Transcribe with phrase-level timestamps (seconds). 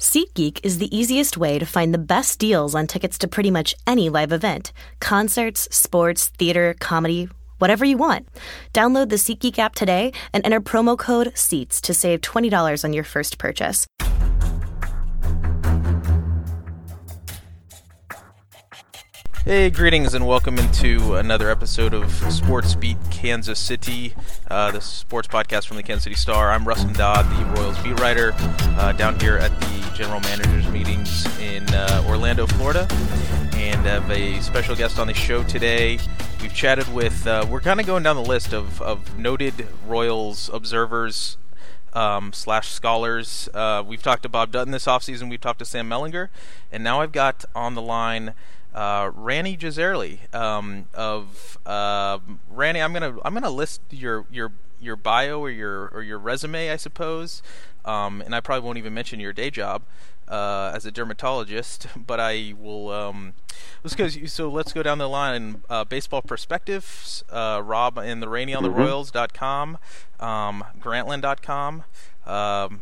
[0.00, 3.74] SeatGeek is the easiest way to find the best deals on tickets to pretty much
[3.84, 7.28] any live event concerts, sports, theater, comedy,
[7.58, 8.28] whatever you want.
[8.72, 13.02] Download the SeatGeek app today and enter promo code SEATS to save $20 on your
[13.02, 13.86] first purchase.
[19.48, 24.12] Hey, greetings and welcome into another episode of Sports Beat Kansas City,
[24.50, 26.50] uh, the sports podcast from the Kansas City Star.
[26.50, 28.34] I'm Rustin Dodd, the Royals beat writer,
[28.76, 32.86] uh, down here at the general managers meetings in uh, Orlando, Florida,
[33.54, 35.98] and have a special guest on the show today.
[36.42, 40.50] We've chatted with, uh, we're kind of going down the list of, of noted Royals
[40.52, 41.38] observers
[41.94, 43.48] um, slash scholars.
[43.54, 45.30] Uh, we've talked to Bob Dutton this offseason.
[45.30, 46.28] We've talked to Sam Mellinger,
[46.70, 48.34] and now I've got on the line
[48.78, 52.20] uh, Rany Jazayerli um, of uh,
[52.54, 52.80] Rany.
[52.80, 56.76] I'm gonna I'm gonna list your your your bio or your or your resume, I
[56.76, 57.42] suppose,
[57.84, 59.82] um, and I probably won't even mention your day job
[60.28, 62.90] uh, as a dermatologist, but I will.
[62.92, 63.32] Um,
[63.82, 64.06] let's go.
[64.06, 65.64] So let's go down the line.
[65.68, 67.24] Uh, Baseball Prospectus.
[67.28, 68.78] Uh, Rob in the Rany on the mm-hmm.
[68.78, 69.78] Royals.com,
[70.20, 71.82] um, Grantland.com.
[72.24, 72.80] Um,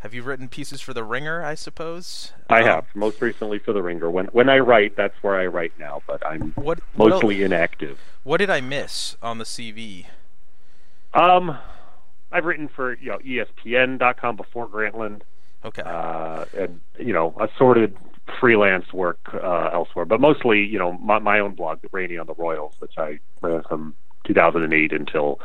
[0.00, 2.32] have you written pieces for The Ringer, I suppose?
[2.48, 4.10] I um, have, most recently for The Ringer.
[4.10, 7.98] When when I write, that's where I write now, but I'm what, mostly inactive.
[8.22, 10.06] What did I miss on the CV?
[11.14, 11.58] Um,
[12.30, 15.22] I've written for you know ESPN.com before Grantland.
[15.64, 15.82] Okay.
[15.82, 17.96] Uh, and you know, assorted
[18.40, 22.34] freelance work uh, elsewhere, but mostly you know my, my own blog, Rany on the
[22.34, 23.94] Royals, which I ran from
[24.26, 25.40] 2008 until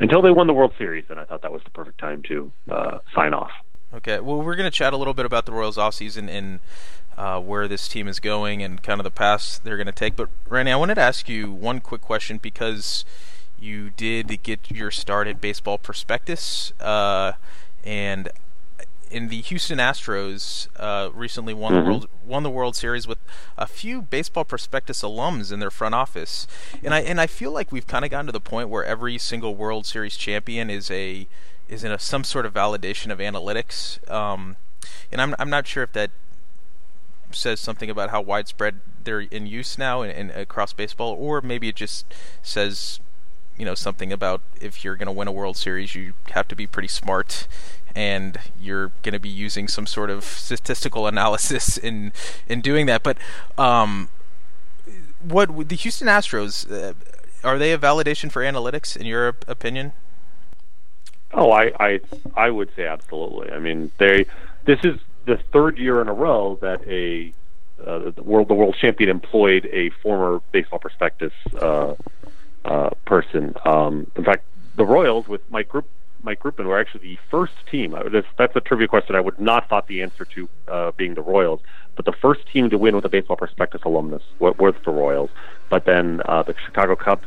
[0.00, 2.50] until they won the World Series, and I thought that was the perfect time to
[2.70, 3.50] uh, sign off.
[3.94, 4.20] Okay.
[4.20, 6.60] Well, we're going to chat a little bit about the Royals offseason and
[7.16, 10.14] uh, where this team is going and kind of the paths they're going to take.
[10.14, 13.04] But Randy, I wanted to ask you one quick question because
[13.60, 17.32] you did get your start at Baseball Prospectus, uh,
[17.84, 18.30] and
[19.10, 21.84] in the Houston Astros uh, recently won mm-hmm.
[21.84, 23.18] the world won the World Series with
[23.56, 26.46] a few Baseball Prospectus alums in their front office,
[26.84, 29.18] and I and I feel like we've kind of gotten to the point where every
[29.18, 31.26] single World Series champion is a
[31.68, 33.98] is in a, some sort of validation of analytics.
[34.10, 34.56] Um,
[35.12, 36.10] and I'm I'm not sure if that
[37.30, 41.68] says something about how widespread they're in use now and, and across baseball, or maybe
[41.68, 42.06] it just
[42.42, 43.00] says
[43.56, 46.56] you know something about if you're going to win a World Series, you have to
[46.56, 47.46] be pretty smart,
[47.94, 52.12] and you're going to be using some sort of statistical analysis in
[52.46, 53.02] in doing that.
[53.02, 53.18] But
[53.56, 54.08] um,
[55.20, 56.94] what the Houston Astros uh,
[57.44, 59.92] are they a validation for analytics in your opinion?
[61.32, 62.00] Oh, I, I,
[62.36, 63.50] I would say absolutely.
[63.50, 64.26] I mean, they.
[64.64, 67.32] This is the third year in a row that a
[67.84, 71.94] uh, the world the world champion employed a former baseball prospectus uh,
[72.64, 73.54] uh, person.
[73.64, 74.44] Um, in fact,
[74.76, 75.86] the Royals with Mike Group
[76.22, 77.96] Mike Groopman were actually the first team.
[78.10, 81.22] That's, that's a trivia question I would not thought the answer to uh, being the
[81.22, 81.60] Royals,
[81.94, 85.30] but the first team to win with a baseball prospectus alumnus was the Royals.
[85.68, 87.26] But then uh, the Chicago Cubs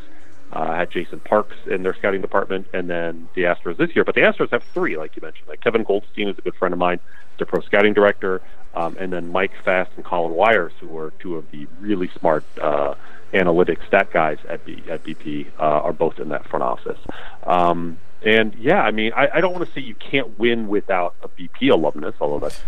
[0.51, 4.03] uh, had Jason Parks in their scouting department, and then the Astros this year.
[4.03, 5.47] But the Astros have three, like you mentioned.
[5.47, 6.99] Like Kevin Goldstein is a good friend of mine,
[7.37, 8.41] their pro scouting director,
[8.75, 12.43] um, and then Mike Fast and Colin Wyers, who are two of the really smart
[12.61, 12.95] uh,
[13.33, 16.99] analytics stat guys at B, at BP, uh, are both in that front office.
[17.43, 21.15] Um, and yeah, I mean, I, I don't want to say you can't win without
[21.23, 22.61] a BP alumnus, although that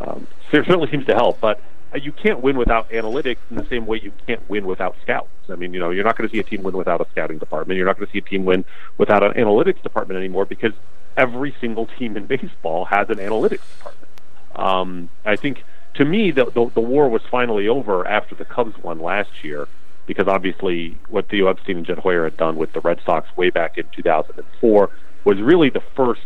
[0.00, 1.60] um, certainly seems to help, but
[1.94, 5.28] you can't win without analytics in the same way you can't win without scouts.
[5.50, 7.38] I mean, you know, you're not going to see a team win without a scouting
[7.38, 7.76] department.
[7.76, 8.64] You're not going to see a team win
[8.98, 10.72] without an analytics department anymore because
[11.16, 14.08] every single team in baseball has an analytics department.
[14.54, 15.64] Um, I think
[15.94, 19.68] to me, the, the, the war was finally over after the Cubs won last year
[20.06, 23.50] because obviously what Theo Epstein and Jed Hoyer had done with the Red Sox way
[23.50, 24.90] back in 2004
[25.24, 26.22] was really the first,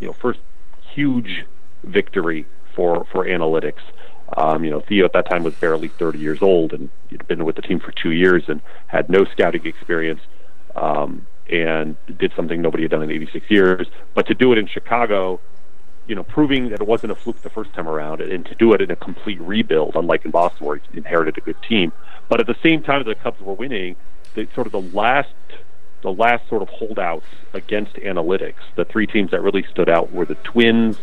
[0.00, 0.40] you know, first
[0.94, 1.44] huge
[1.82, 3.80] victory for for analytics.
[4.36, 7.44] Um, you know, Theo at that time was barely 30 years old and he'd been
[7.44, 10.20] with the team for two years and had no scouting experience
[10.74, 13.86] um, and did something nobody had done in 86 years.
[14.14, 15.40] But to do it in Chicago,
[16.06, 18.72] you know, proving that it wasn't a fluke the first time around and to do
[18.72, 21.92] it in a complete rebuild, unlike in Boston where he inherited a good team.
[22.28, 23.96] But at the same time the Cubs were winning,
[24.34, 25.34] the sort of the last
[26.02, 30.24] the last sort of holdouts against analytics, the three teams that really stood out were
[30.24, 30.98] the Twins,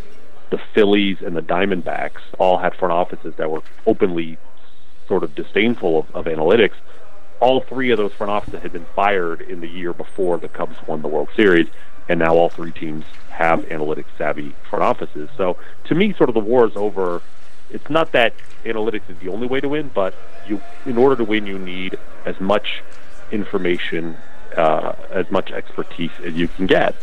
[0.49, 4.37] the Phillies and the Diamondbacks all had front offices that were openly
[5.07, 6.73] sort of disdainful of, of analytics.
[7.39, 10.75] All three of those front offices had been fired in the year before the Cubs
[10.87, 11.67] won the World Series,
[12.07, 15.29] and now all three teams have analytics savvy front offices.
[15.37, 17.21] So to me, sort of the war is over.
[17.69, 18.33] It's not that
[18.65, 20.13] analytics is the only way to win, but
[20.47, 22.83] you, in order to win, you need as much
[23.31, 24.17] information,
[24.57, 26.95] uh, as much expertise as you can get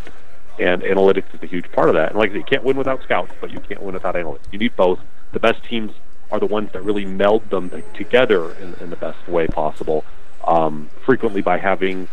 [0.59, 2.11] and analytics is a huge part of that.
[2.11, 4.53] And like I said, you can't win without scouts, but you can't win without analytics.
[4.53, 5.01] You need both.
[5.33, 5.93] The best teams
[6.31, 10.05] are the ones that really meld them together in, in the best way possible.
[10.45, 12.09] Um, frequently by having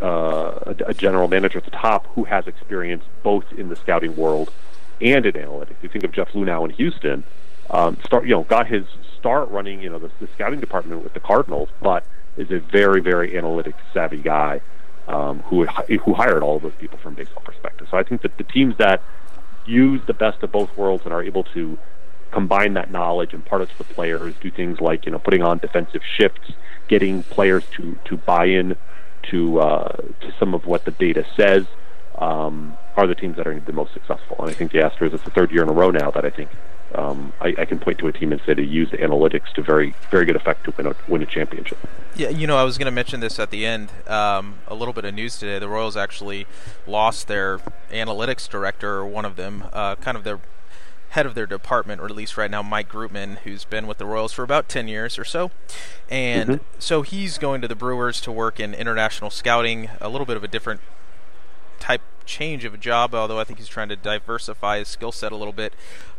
[0.00, 4.16] uh, a, a, general manager at the top who has experience both in the scouting
[4.16, 4.50] world
[5.00, 5.76] and in analytics.
[5.82, 7.24] You think of Jeff Luhnow in Houston,
[7.68, 8.86] um, start you know got his
[9.18, 12.04] start running you know the, the scouting department with the Cardinals, but
[12.36, 14.60] is a very very analytics savvy guy
[15.08, 17.88] um, who who hired all of those people from Baseball Prospectus.
[17.90, 19.02] So I think that the teams that
[19.66, 21.78] use the best of both worlds and are able to
[22.32, 25.42] combine that knowledge, and impart it to the players, do things like you know putting
[25.42, 26.52] on defensive shifts,
[26.88, 28.76] getting players to to buy in
[29.30, 31.66] to uh, to some of what the data says,
[32.18, 34.36] um, are the teams that are the most successful.
[34.40, 36.30] And I think the Astros, it's the third year in a row now that I
[36.30, 36.50] think
[36.96, 39.94] um, I, I, can point to a team and say they use analytics to very
[40.10, 41.78] very good effect to win a win a championship.
[42.16, 43.90] Yeah, you know, I was going to mention this at the end.
[44.06, 46.46] Um, a little bit of news today: the Royals actually
[46.86, 47.58] lost their
[47.90, 50.40] analytics director, or one of them, uh, kind of their
[51.10, 54.06] head of their department, or at least right now, Mike Groopman, who's been with the
[54.06, 55.50] Royals for about 10 years or so.
[56.10, 56.64] And mm-hmm.
[56.78, 60.44] so he's going to the Brewers to work in international scouting, a little bit of
[60.44, 60.80] a different
[61.78, 65.32] type change of a job, although I think he's trying to diversify his skill set
[65.32, 65.72] a little bit.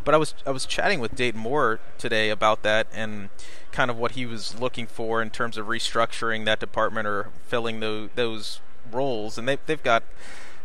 [0.03, 3.29] But I was I was chatting with Dayton Moore today about that and
[3.71, 7.79] kind of what he was looking for in terms of restructuring that department or filling
[7.79, 8.61] those those
[8.91, 10.03] roles, and they they've got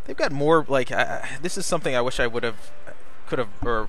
[0.05, 2.71] they've got more like uh, this is something I wish I would have
[3.27, 3.89] could have or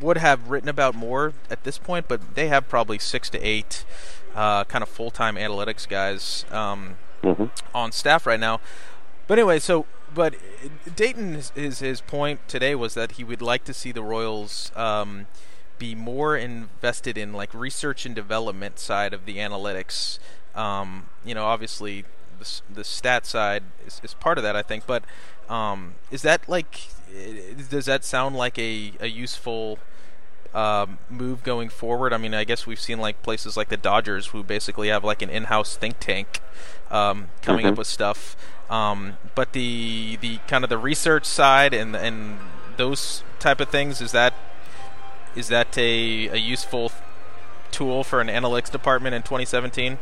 [0.00, 3.84] would have written about more at this point, but they have probably six to eight
[4.34, 7.46] uh, kind of full time analytics guys um, mm-hmm.
[7.74, 8.60] on staff right now.
[9.26, 10.34] But anyway, so but
[10.96, 15.26] Dayton his his point today was that he would like to see the Royals um,
[15.78, 20.18] be more invested in like research and development side of the analytics.
[20.54, 22.04] Um, you know, obviously
[22.38, 24.86] the, the stat side is, is part of that, I think.
[24.86, 25.04] But
[25.48, 26.88] um, is that like
[27.70, 29.78] does that sound like a, a useful
[30.54, 32.12] um, move going forward?
[32.12, 35.22] I mean, I guess we've seen like places like the Dodgers who basically have like
[35.22, 36.40] an in-house think tank
[36.90, 37.72] um, coming mm-hmm.
[37.72, 38.36] up with stuff.
[38.70, 42.38] Um, but the the kind of the research side and and
[42.76, 44.32] those type of things is that
[45.34, 46.92] is that a, a useful
[47.70, 49.98] tool for an analytics department in 2017?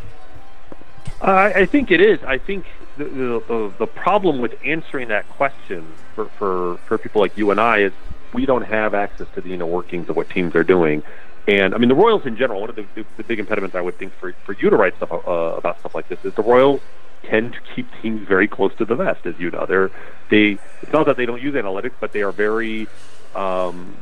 [1.21, 2.23] Uh, I think it is.
[2.25, 2.67] I think
[2.97, 7.61] the, the, the problem with answering that question for, for, for people like you and
[7.61, 7.93] I is
[8.33, 11.03] we don't have access to the inner workings of what teams are doing.
[11.47, 13.81] And I mean, the Royals in general, one of the, the, the big impediments I
[13.81, 16.43] would think for, for you to write stuff uh, about stuff like this is the
[16.43, 16.81] Royals
[17.25, 19.67] tend to keep teams very close to the vest, as you know.
[19.67, 19.91] They're
[20.31, 20.59] they.
[20.83, 22.87] It's not that they don't use analytics, but they are very.
[23.35, 23.97] Um,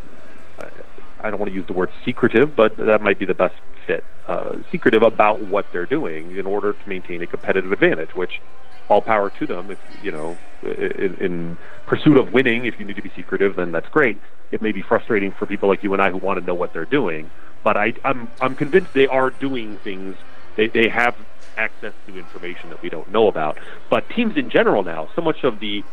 [1.20, 3.54] I don't want to use the word secretive, but that might be the best
[3.86, 4.04] fit.
[4.28, 8.40] Uh, secretive about what they're doing in order to maintain a competitive advantage, which
[8.88, 9.70] all power to them.
[9.70, 13.72] If you know, in, in pursuit of winning, if you need to be secretive, then
[13.72, 14.18] that's great.
[14.50, 16.72] It may be frustrating for people like you and I who want to know what
[16.72, 17.30] they're doing,
[17.64, 20.16] but I, I'm I'm convinced they are doing things.
[20.56, 21.16] They they have
[21.56, 23.58] access to information that we don't know about.
[23.90, 25.84] But teams in general now, so much of the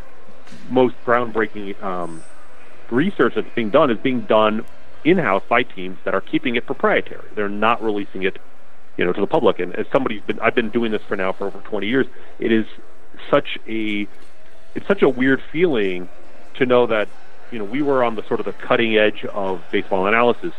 [0.70, 2.24] most groundbreaking um,
[2.90, 4.66] research that's being done is being done
[5.04, 7.28] in-house by teams that are keeping it proprietary.
[7.36, 8.38] They're not releasing it
[8.98, 9.60] you know, to the public.
[9.60, 12.06] And as somebody's been, I've been doing this for now for over 20 years.
[12.40, 12.66] It is
[13.30, 14.08] such a,
[14.76, 16.10] it's such a weird feeling
[16.56, 17.08] to know that,
[17.52, 20.54] you know, we were on the sort of the cutting edge of baseball analysis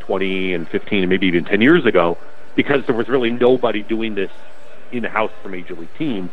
[0.00, 2.18] 20 and 15 and maybe even 10 years ago,
[2.54, 4.30] because there was really nobody doing this
[4.92, 6.30] in the house for major league teams.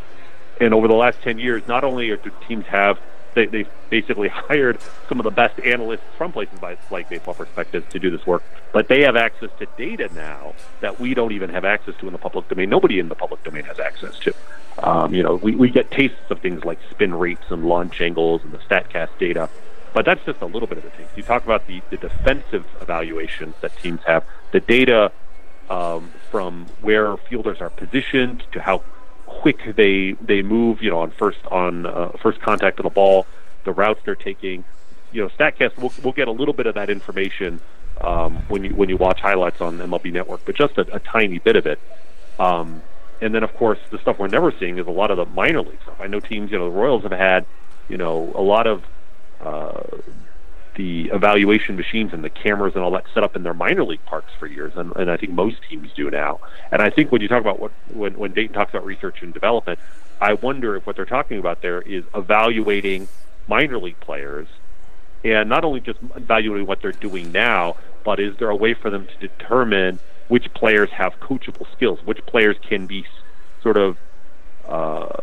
[0.60, 3.00] And over the last 10 years, not only do teams have
[3.34, 8.00] they, they basically hired some of the best analysts from places like Baseball Prospectus to
[8.00, 11.66] do this work, but they have access to data now that we don't even have
[11.66, 12.70] access to in the public domain.
[12.70, 14.34] Nobody in the public domain has access to.
[14.80, 18.42] Um, you know, we, we get tastes of things like spin rates and launch angles
[18.44, 19.50] and the StatCast data,
[19.94, 21.12] but that's just a little bit of the taste.
[21.16, 25.12] You talk about the, the defensive evaluations that teams have, the data
[25.72, 28.84] um, from where fielders are positioned to how
[29.25, 30.84] quick they they move.
[30.84, 33.25] You know, on first on uh, first contact of the ball,
[33.63, 34.66] the routes they're taking.
[35.13, 37.62] You know, Statcast will will get a little bit of that information
[38.01, 41.40] um, when you when you watch highlights on MLB Network, but just a, a tiny
[41.40, 41.80] bit of it.
[42.38, 42.82] Um,
[43.22, 45.62] and then, of course, the stuff we're never seeing is a lot of the minor
[45.62, 46.01] league stuff.
[46.01, 47.46] I know teams, you know, the Royals have had,
[47.88, 48.84] you know, a lot of
[49.40, 49.84] uh,
[50.75, 54.04] the evaluation machines and the cameras and all that set up in their minor league
[54.06, 56.40] parks for years, and, and I think most teams do now.
[56.72, 59.34] And I think when you talk about what when, when Dayton talks about research and
[59.34, 59.80] development,
[60.22, 63.08] I wonder if what they're talking about there is evaluating
[63.48, 64.48] minor league players,
[65.24, 67.75] and not only just evaluating what they're doing now,
[68.06, 70.00] but is there a way for them to determine
[70.30, 73.06] which players have coachable skills, which players can be
[73.62, 73.98] sort of
[74.68, 75.22] uh,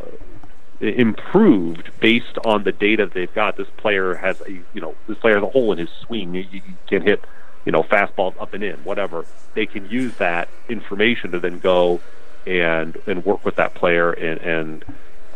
[0.81, 3.57] improved based on the data they've got.
[3.57, 6.35] This player has a you know this player has a hole in his swing.
[6.35, 7.25] You, can hit
[7.65, 9.25] you know fastballs up and in, whatever.
[9.55, 12.01] They can use that information to then go
[12.47, 14.85] and and work with that player and and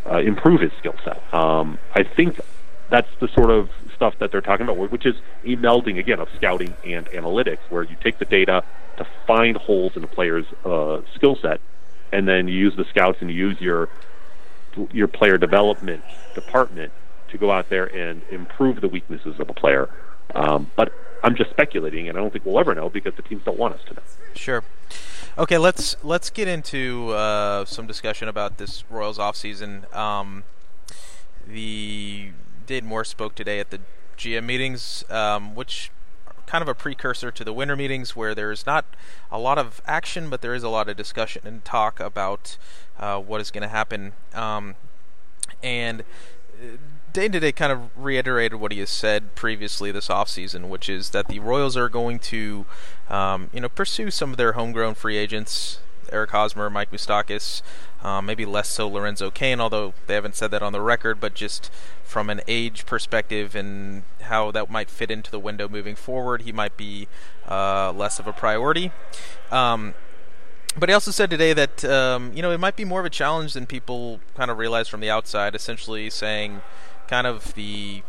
[0.07, 1.23] uh, improve his skill set.
[1.35, 2.41] Um, I think
[2.91, 6.29] that's the sort of stuff that they're talking about, which is a melding again of
[6.37, 8.65] scouting and analytics, where you take the data
[8.97, 11.61] to find holes in a player's uh, skill set,
[12.13, 13.89] and then you use the scouts and you use your
[14.93, 16.03] your player development
[16.35, 16.93] department
[17.31, 19.89] to go out there and improve the weaknesses of a player.
[20.35, 23.43] Um, but I'm just speculating, and I don't think we'll ever know because the teams
[23.45, 24.03] don't want us to know.
[24.35, 24.65] Sure.
[25.39, 29.93] Okay, let's let's get into uh, some discussion about this Royals offseason.
[29.95, 30.45] Um,
[31.47, 32.31] the
[32.67, 33.81] Dayton Moore spoke today at the
[34.19, 35.91] GM meetings, um, which
[36.47, 38.85] kind of a precursor to the winter meetings, where there's not
[39.31, 42.57] a lot of action, but there is a lot of discussion and talk about
[42.99, 44.13] uh, what is going to happen.
[44.35, 44.75] Um,
[45.63, 46.05] and
[47.13, 51.41] Dayton kind of reiterated what he has said previously this offseason, which is that the
[51.41, 52.65] Royals are going to,
[53.11, 55.81] um, you know, pursue some of their homegrown free agents,
[56.11, 57.63] Eric Hosmer, Mike Moustakas,
[58.03, 61.35] um, maybe less so Lorenzo Cain, although they haven't said that on the record, but
[61.35, 61.71] just
[62.03, 66.53] from an age perspective and how that might fit into the window moving forward, he
[66.53, 67.09] might be
[67.49, 68.91] uh, less of a priority.
[69.51, 69.95] Um,
[70.77, 73.11] but he also said today that um, you know it might be more of a
[73.11, 75.55] challenge than people kind of realize from the outside.
[75.55, 76.63] Essentially, saying
[77.09, 78.03] kind of the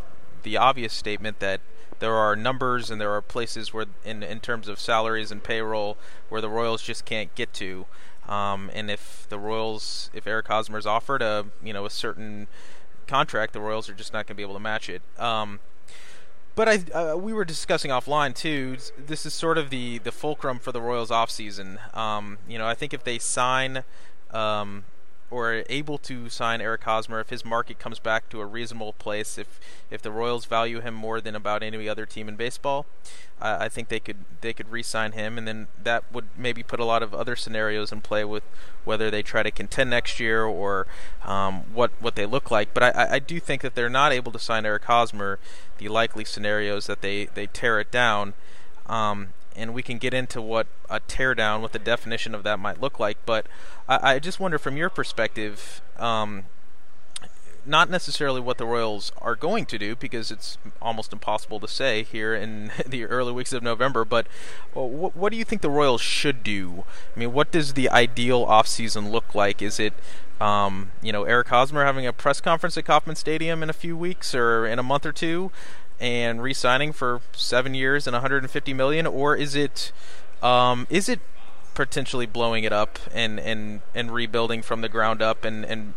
[0.43, 1.61] the obvious statement that
[1.99, 5.97] there are numbers and there are places where, in in terms of salaries and payroll,
[6.29, 7.85] where the Royals just can't get to.
[8.27, 12.47] Um, and if the Royals, if Eric Hosmer's offered a you know a certain
[13.07, 15.01] contract, the Royals are just not going to be able to match it.
[15.17, 15.59] Um,
[16.55, 18.77] but I, uh, we were discussing offline too.
[18.97, 21.95] This is sort of the, the fulcrum for the Royals offseason.
[21.97, 23.83] Um, you know, I think if they sign
[24.31, 24.85] um,
[25.33, 29.37] or able to sign Eric Hosmer if his market comes back to a reasonable place.
[29.37, 29.59] If
[29.89, 32.85] if the Royals value him more than about any other team in baseball,
[33.41, 36.79] uh, I think they could they could re-sign him, and then that would maybe put
[36.79, 38.43] a lot of other scenarios in play with
[38.85, 40.85] whether they try to contend next year or
[41.25, 42.73] um, what what they look like.
[42.73, 45.39] But I, I do think that they're not able to sign Eric Hosmer.
[45.79, 48.35] The likely scenarios that they they tear it down.
[48.85, 52.81] Um, and we can get into what a teardown, what the definition of that might
[52.81, 53.17] look like.
[53.25, 53.47] But
[53.87, 56.45] I, I just wonder, from your perspective, um,
[57.65, 62.03] not necessarily what the Royals are going to do, because it's almost impossible to say
[62.03, 64.03] here in the early weeks of November.
[64.03, 64.27] But
[64.73, 66.83] what, what do you think the Royals should do?
[67.15, 69.61] I mean, what does the ideal offseason look like?
[69.61, 69.93] Is it
[70.41, 73.95] um, you know, Eric Hosmer having a press conference at Kauffman Stadium in a few
[73.95, 75.51] weeks or in a month or two?
[76.03, 79.93] And re-signing for seven years and 150 million, or is it
[80.41, 81.21] um, is it
[81.73, 85.93] potentially blowing it up and, and, and rebuilding from the ground up and, and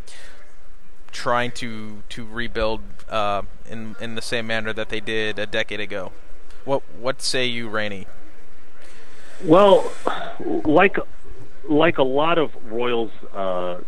[1.10, 5.80] trying to to rebuild uh, in in the same manner that they did a decade
[5.80, 6.12] ago?
[6.64, 8.06] What what say you, Rany?
[9.42, 9.90] Well,
[10.38, 10.98] like
[11.68, 13.80] like a lot of Royals uh,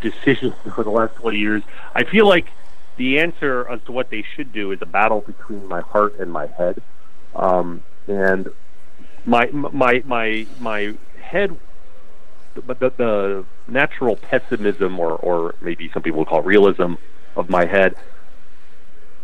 [0.00, 1.62] decisions over the last 20 years,
[1.94, 2.46] I feel like
[2.96, 6.30] the answer as to what they should do is a battle between my heart and
[6.32, 6.82] my head.
[7.34, 8.48] Um, and
[9.24, 11.56] my my my my head,
[12.66, 16.94] but the, the natural pessimism, or or maybe some people would call it realism,
[17.36, 17.96] of my head,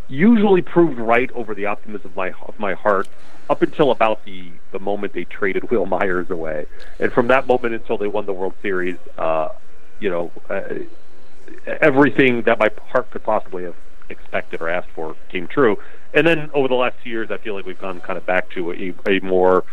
[0.07, 3.07] usually proved right over the optimism of my of my heart
[3.49, 6.65] up until about the the moment they traded Wil Myers away,
[6.99, 9.49] and from that moment until they won the World Series, uh,
[9.99, 10.61] you know, uh,
[11.65, 13.75] everything that my heart could possibly have
[14.09, 15.77] expected or asked for came true.
[16.13, 18.49] And then over the last two years, I feel like we've gone kind of back
[18.51, 19.63] to a, a more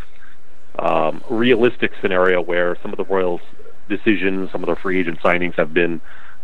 [0.79, 3.41] um, realistic scenario where some of the Royals'
[3.89, 6.01] decisions, some of the free agent signings have been,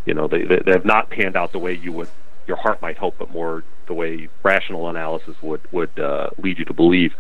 [0.07, 2.09] you know, they, they have not panned out the way you would
[2.47, 6.65] your heart might hope, but more the way rational analysis would would uh, lead you
[6.65, 7.15] to believe.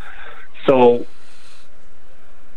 [0.67, 1.07] So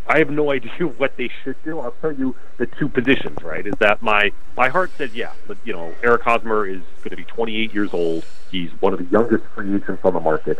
[0.07, 1.79] I have no idea what they should do.
[1.79, 3.65] I'll tell you the two positions, right?
[3.65, 7.17] Is that my my heart said, yeah, but you know, Eric Hosmer is going to
[7.17, 8.25] be 28 years old.
[8.51, 10.59] He's one of the youngest free agents on the market.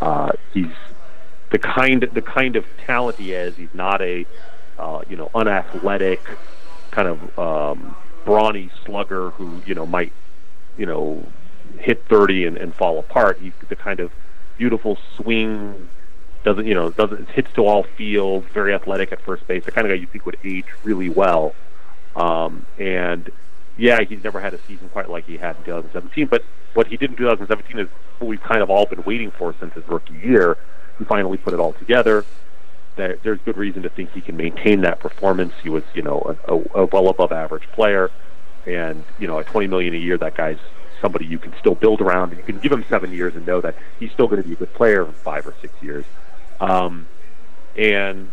[0.00, 0.66] Uh, he's
[1.50, 3.56] the kind the kind of talent he has.
[3.56, 4.26] He's not a
[4.78, 6.20] uh, you know unathletic
[6.90, 10.12] kind of um, brawny slugger who you know might
[10.76, 11.26] you know
[11.78, 13.38] hit 30 and, and fall apart.
[13.40, 14.10] He's the kind of
[14.56, 15.88] beautiful swing
[16.48, 19.86] doesn't you know doesn't hits to all fields, very athletic at first base, the kind
[19.86, 21.54] of guy you think would age really well.
[22.16, 23.30] Um, and
[23.76, 26.26] yeah, he's never had a season quite like he had in 2017.
[26.26, 27.88] But what he did in 2017 is
[28.18, 30.56] what we've kind of all been waiting for since his rookie year.
[30.98, 32.24] He finally put it all together.
[32.96, 35.52] There, there's good reason to think he can maintain that performance.
[35.62, 38.10] He was, you know, a, a well above average player,
[38.66, 40.58] and you know, at 20 million a year, that guy's
[41.02, 42.34] somebody you can still build around.
[42.36, 44.56] You can give him seven years and know that he's still going to be a
[44.56, 46.06] good player in five or six years.
[46.60, 47.06] Um,
[47.76, 48.30] and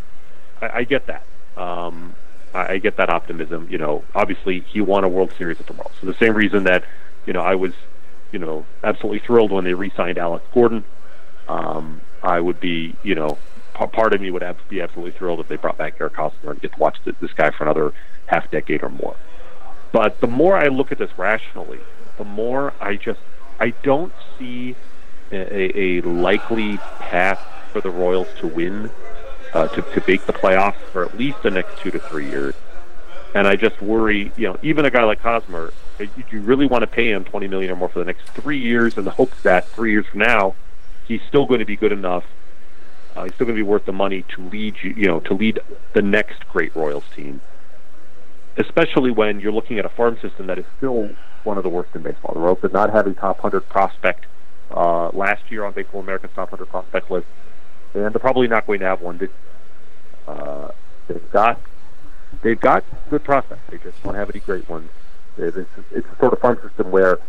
[0.62, 1.24] I, I get that.
[1.58, 2.16] Um,
[2.54, 3.68] I, I get that optimism.
[3.70, 6.64] You know, obviously he won a World Series at the World, so the same reason
[6.66, 6.84] that
[7.26, 7.74] you know I was,
[8.32, 10.84] you know, absolutely thrilled when they re-signed Alex Gordon.
[11.48, 13.38] Um, I would be, you know,
[13.74, 16.62] part of me would have, be absolutely thrilled if they brought back Eric Hosmer and
[16.62, 17.94] get to watch this guy for another
[18.26, 19.16] half decade or more.
[19.92, 21.80] But the more I look at this rationally,
[22.18, 23.20] the more I just
[23.60, 24.76] I don't see
[25.32, 27.42] a, a likely path
[27.72, 28.90] for the Royals to win
[29.54, 32.56] uh, to to make the playoffs for at least the next two to three years.
[33.34, 36.88] And I just worry, you know, even a guy like Hosmer, you really want to
[36.88, 39.68] pay him twenty million or more for the next three years, in the hopes that
[39.70, 40.56] three years from now,
[41.08, 42.26] he's still going to be good enough.
[43.16, 45.34] Uh, he's still going to be worth the money to lead you, you know, to
[45.34, 45.60] lead
[45.94, 47.40] the next great Royals team.
[48.58, 51.10] Especially when you're looking at a farm system that is still
[51.46, 52.34] one of the worst in baseball.
[52.34, 54.26] The Royals did not have a top 100 prospect
[54.72, 57.28] uh, last year on Baseball America's top 100 prospect list,
[57.94, 59.30] and they're probably not going to have one.
[60.28, 60.70] Uh,
[61.08, 61.60] they've got
[62.42, 63.62] they've got good prospects.
[63.70, 64.90] They just don't have any great ones.
[65.38, 65.58] It's,
[65.92, 67.20] it's a sort of farm system where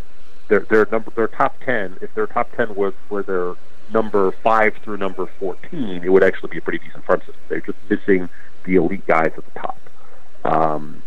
[0.49, 1.99] their their number their top 10.
[2.01, 3.55] If their top 10 was were their
[3.93, 7.37] number five through number 14, it would actually be a pretty decent farm system.
[7.49, 8.29] They're just missing
[8.65, 9.79] the elite guys at the top.
[10.45, 11.03] Um,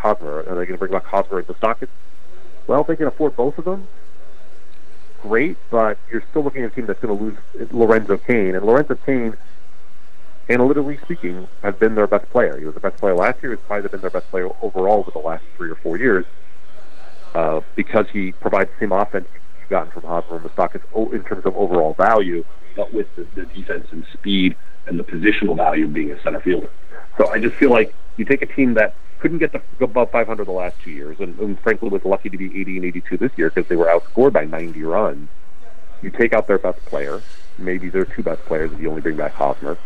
[0.00, 0.38] Hosmer.
[0.38, 1.88] Are they going to bring back Hosmer and Moustakas?
[2.70, 3.88] Well, if they can afford both of them,
[5.22, 7.36] great, but you're still looking at a team that's going to lose
[7.72, 8.54] Lorenzo Cain.
[8.54, 9.36] And Lorenzo Cain,
[10.48, 12.56] analytically speaking, has been their best player.
[12.56, 13.56] He was the best player last year.
[13.56, 16.24] He's probably been their best player overall over the last three or four years
[17.34, 21.44] uh, because he provides the same offense you've gotten from Hosmer and Moustakas in terms
[21.46, 22.44] of overall value,
[22.76, 24.54] but with the, the defense and speed
[24.86, 26.70] and the positional value being a center fielder.
[27.18, 30.44] So I just feel like you take a team that couldn't get go above 500
[30.46, 33.32] the last two years, and, and frankly was lucky to be 80 and 82 this
[33.36, 35.28] year because they were outscored by 90 runs.
[36.02, 37.22] You take out their best player,
[37.58, 39.78] maybe their two best players if you only bring back Hosmer,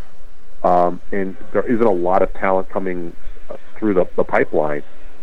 [0.63, 3.15] um, and there isn't a lot of talent coming
[3.51, 4.83] uh, through the, the pipeline.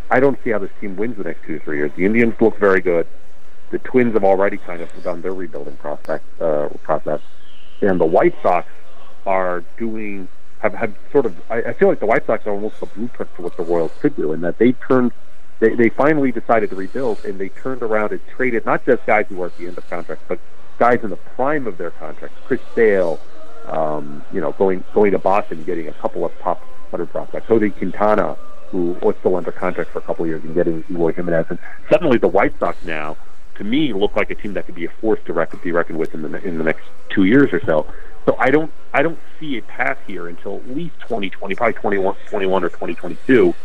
[0.10, 1.91] I don't see how this team wins the next two to three years.
[1.95, 3.08] The Indians look very good.
[3.71, 7.21] The Twins have already kind of done their rebuilding prospect, uh, process,
[7.82, 8.67] and the White Sox
[9.26, 10.28] are doing
[10.62, 13.32] have, have sort of I, I feel like the White Sox are almost the blueprint
[13.36, 15.12] for what the Royals could do, in that they turned
[15.60, 19.28] they, they finally decided to rebuild and they turned around and traded not just guys
[19.30, 20.39] who are at the end of contracts, but
[20.80, 22.36] guys in the prime of their contracts.
[22.45, 23.19] Chris Sale,
[23.67, 27.47] um, you know, going going to Boston, getting a couple of top hundred prospects.
[27.47, 28.36] Jose Quintana,
[28.69, 31.45] who was still under contract for a couple of years, and getting Eloy Jimenez.
[31.50, 33.17] And suddenly, the White Sox now,
[33.56, 36.00] to me, look like a team that could be a force to reckon, be reckoned
[36.00, 37.86] with in the in the next two years or so.
[38.26, 42.16] So I don't I don't see a path here until at least 2020, probably 21,
[42.30, 43.56] 21 or 2022.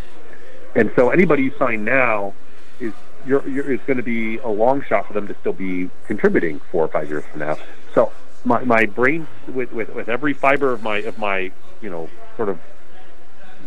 [0.74, 2.34] And so anybody you sign now
[2.80, 2.92] is
[3.26, 6.60] you're, you're, is going to be a long shot for them to still be contributing
[6.70, 7.56] four or five years from now.
[7.94, 8.12] So
[8.44, 12.48] my my brain with, with, with every fiber of my of my you know sort
[12.48, 12.58] of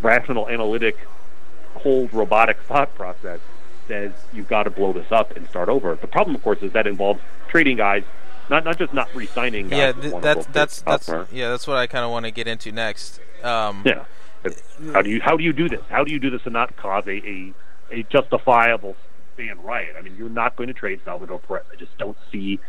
[0.01, 0.97] rational analytic
[1.75, 3.39] cold robotic thought process
[3.87, 5.95] says you've got to blow this up and start over.
[5.95, 8.03] The problem, of course, is that involves trading guys
[8.49, 9.71] not not just not re-signing.
[9.71, 12.71] Yeah, th- that's that's that's yeah, that's what I kind of want to get into
[12.71, 13.19] next.
[13.43, 14.05] Um, yeah,
[14.93, 15.81] how do you how do you do this?
[15.89, 17.53] How do you do this and not cause a a,
[17.91, 18.95] a justifiable
[19.37, 19.95] fan riot?
[19.97, 21.65] I mean, you're not going to trade Salvador Perez.
[21.71, 22.59] I just don't see.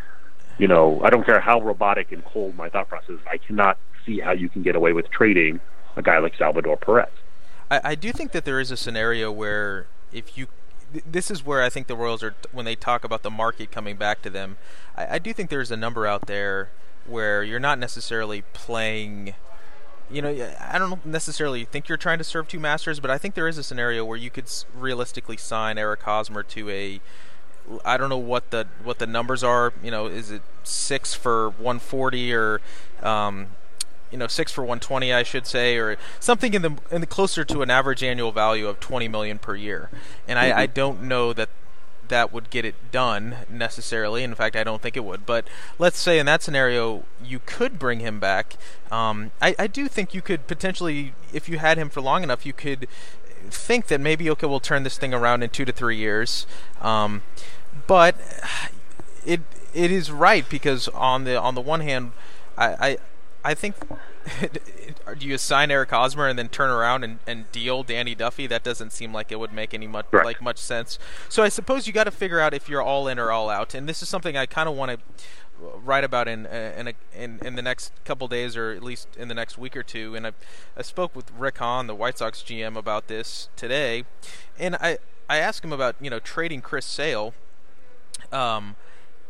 [0.59, 3.11] You know, I don't care how robotic and cold my thought process.
[3.11, 3.21] is.
[3.31, 5.61] I cannot see how you can get away with trading
[5.97, 7.09] a guy like Salvador Perez.
[7.71, 10.49] I, I do think that there is a scenario where if you
[11.07, 13.97] this is where I think the Royals are when they talk about the market coming
[13.97, 14.57] back to them.
[14.97, 16.71] I, I do think there's a number out there
[17.07, 19.35] where you're not necessarily playing.
[20.11, 23.35] You know, I don't necessarily think you're trying to serve two masters, but I think
[23.35, 27.01] there is a scenario where you could realistically sign Eric Hosmer to a.
[27.85, 29.73] I don't know what the what the numbers are.
[29.83, 32.61] You know, is it six for 140 or
[33.03, 33.49] um,
[34.11, 37.45] you know six for 120 I should say or something in the in the closer
[37.45, 39.91] to an average annual value of 20 million per year
[40.27, 40.59] and mm-hmm.
[40.59, 41.49] I, I don't know that
[42.11, 44.23] that would get it done necessarily.
[44.23, 45.25] In fact, I don't think it would.
[45.25, 45.47] But
[45.79, 48.57] let's say in that scenario, you could bring him back.
[48.93, 52.45] Um, I, I do think you could potentially, if you had him for long enough,
[52.45, 52.87] you could
[53.49, 56.47] think that maybe okay, we'll turn this thing around in two to three years.
[56.83, 57.23] Um,
[57.87, 58.17] but
[59.25, 59.41] it
[59.73, 62.13] it is right because on the on the one hand,
[62.59, 62.99] I, I
[63.45, 63.77] I think
[65.19, 68.47] do you assign Eric Hosmer and then turn around and, and deal Danny Duffy?
[68.47, 70.25] That doesn't seem like it would make any much right.
[70.25, 70.99] like much sense.
[71.29, 73.75] So I suppose you got to figure out if you're all in or all out.
[73.75, 74.99] And this is something I kind of want to
[75.61, 79.29] write about in in, a, in in the next couple days, or at least in
[79.29, 80.15] the next week or two.
[80.15, 80.33] And I
[80.77, 84.05] I spoke with Rick Hahn, the White Sox GM, about this today,
[84.59, 84.99] and I
[85.29, 87.35] I asked him about you know trading Chris Sale,
[88.33, 88.77] um,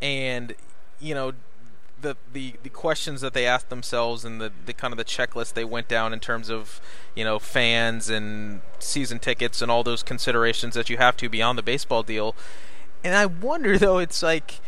[0.01, 0.55] and
[0.99, 1.33] you know
[2.01, 5.53] the, the, the questions that they asked themselves and the, the kind of the checklist
[5.53, 6.81] they went down in terms of
[7.15, 11.57] you know fans and season tickets and all those considerations that you have to beyond
[11.57, 12.35] the baseball deal.
[13.03, 14.59] And I wonder though, it's like,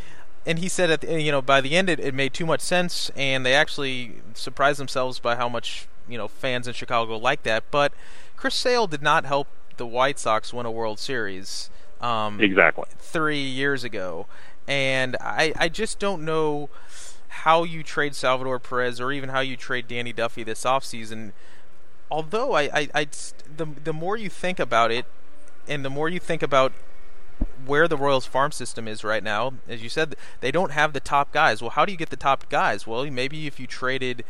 [0.45, 2.61] and he said at the, you know by the end it, it made too much
[2.61, 7.43] sense, and they actually surprised themselves by how much you know fans in Chicago like
[7.43, 7.63] that.
[7.71, 7.93] But
[8.35, 11.69] Chris Sale did not help the White Sox win a World Series.
[12.01, 12.85] Um, exactly.
[12.97, 14.27] Three years ago,
[14.67, 16.69] and I I just don't know
[17.41, 21.31] how you trade Salvador Perez or even how you trade Danny Duffy this offseason.
[22.11, 23.07] Although I, I, I,
[23.57, 25.05] the the more you think about it,
[25.67, 26.73] and the more you think about
[27.65, 30.99] where the Royals farm system is right now, as you said, they don't have the
[30.99, 31.61] top guys.
[31.61, 32.85] Well, how do you get the top guys?
[32.85, 34.23] Well, maybe if you traded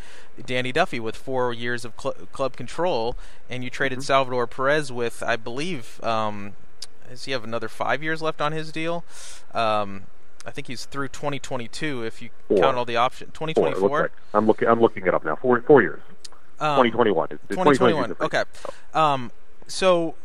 [0.45, 3.17] Danny Duffy with four years of cl- club control,
[3.49, 4.05] and you traded mm-hmm.
[4.05, 6.53] Salvador Perez with, I believe, um,
[7.09, 9.03] does he have another five years left on his deal?
[9.53, 10.03] Um,
[10.45, 12.57] I think he's through 2022 if you four.
[12.57, 13.31] count all the options.
[13.33, 14.01] 2024.
[14.01, 14.11] Like.
[14.33, 14.67] I'm looking.
[14.67, 15.35] I'm looking it up now.
[15.35, 16.01] Four four years.
[16.59, 17.27] Um, 2021.
[17.49, 18.15] 2021.
[18.21, 18.43] Okay.
[18.93, 19.31] Um,
[19.67, 20.15] so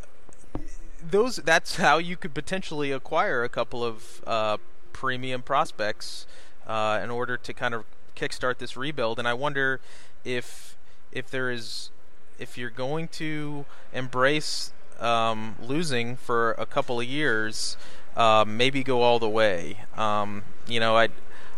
[1.03, 4.57] those that's how you could potentially acquire a couple of uh,
[4.93, 6.27] premium prospects
[6.67, 9.19] uh, in order to kind of kickstart this rebuild.
[9.19, 9.79] And I wonder
[10.23, 10.77] if
[11.11, 11.89] if there is
[12.37, 17.77] if you're going to embrace um, losing for a couple of years
[18.15, 19.79] uh, maybe go all the way.
[19.95, 21.09] Um, you know, I,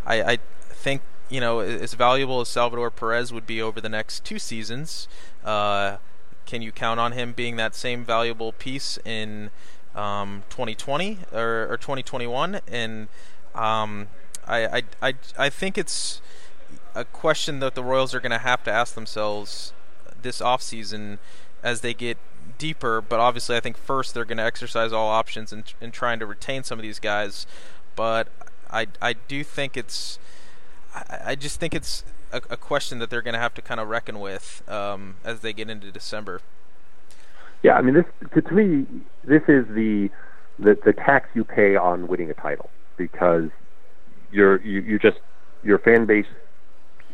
[0.05, 0.37] I, I
[0.69, 5.07] think you know as valuable as Salvador Perez would be over the next two seasons.
[5.43, 5.97] Uh,
[6.45, 9.51] can you count on him being that same valuable piece in
[9.95, 12.59] um, 2020 or, or, 2021?
[12.67, 13.07] And
[13.55, 14.07] um,
[14.45, 16.21] I, I, I, I think it's
[16.93, 19.71] a question that the Royals are going to have to ask themselves
[20.21, 21.19] this offseason
[21.63, 22.17] as they get
[22.61, 26.19] deeper, but obviously I think first they're going to exercise all options in, in trying
[26.19, 27.47] to retain some of these guys.
[27.95, 28.27] But
[28.69, 30.19] I, I do think it's,
[30.93, 33.79] I, I just think it's a, a, question that they're going to have to kind
[33.79, 36.39] of reckon with um, as they get into December.
[37.63, 38.85] Yeah, I mean, this to, to me,
[39.23, 40.11] this is the,
[40.59, 43.49] the the tax you pay on winning a title because
[44.31, 45.17] you're you, you just
[45.63, 46.25] your fan base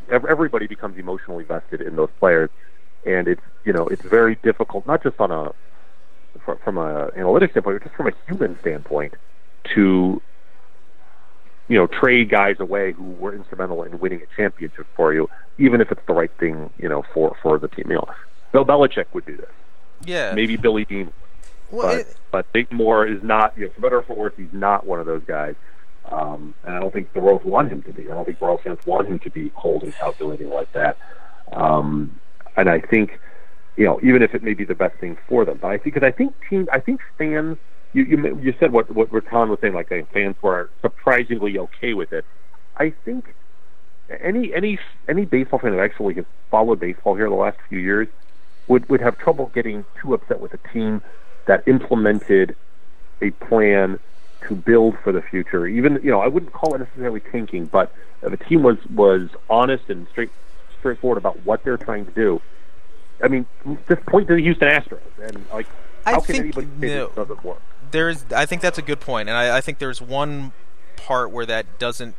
[0.09, 2.49] everybody becomes emotionally vested in those players
[3.07, 5.53] and it's you know it's very difficult not just on a
[6.63, 9.13] from a analytics standpoint, but just from a human standpoint
[9.75, 10.21] to
[11.67, 15.81] you know trade guys away who were instrumental in winning a championship for you, even
[15.81, 17.89] if it's the right thing you know for for the team.
[17.89, 18.07] You know,
[18.51, 19.49] Bill Belichick would do this.
[20.05, 20.33] Yeah.
[20.33, 21.11] Maybe Billy Beane.
[21.71, 23.57] Well, but, it, but Dick Moore is not.
[23.57, 25.55] You know, for better or for worse, he's not one of those guys.
[26.05, 28.03] Um, and I don't think the Royals want him to be.
[28.09, 30.97] I don't think Royals fans want him to be cold and calculating like that.
[31.51, 32.19] Um,
[32.57, 33.19] and I think,
[33.77, 35.93] you know, even if it may be the best thing for them, but I think
[35.95, 37.57] because I think team, I think fans.
[37.93, 42.11] You you you said what what Raton was saying, like fans were surprisingly okay with
[42.11, 42.25] it.
[42.75, 43.33] I think
[44.21, 48.07] any any any baseball fan that actually has followed baseball here the last few years
[48.67, 51.01] would would have trouble getting too upset with a team
[51.45, 52.55] that implemented
[53.21, 53.99] a plan
[54.47, 55.65] to build for the future.
[55.65, 57.91] Even you know, I wouldn't call it necessarily tanking, but
[58.21, 60.31] if a team was was honest and straight
[60.87, 62.41] straightforward about what they're trying to do.
[63.21, 63.45] I mean,
[63.89, 65.67] just point to the Houston Astros and like
[66.05, 67.61] how I can anybody say no, this doesn't work?
[67.91, 70.53] There's, I think that's a good point, and I, I think there's one
[70.95, 72.15] part where that doesn't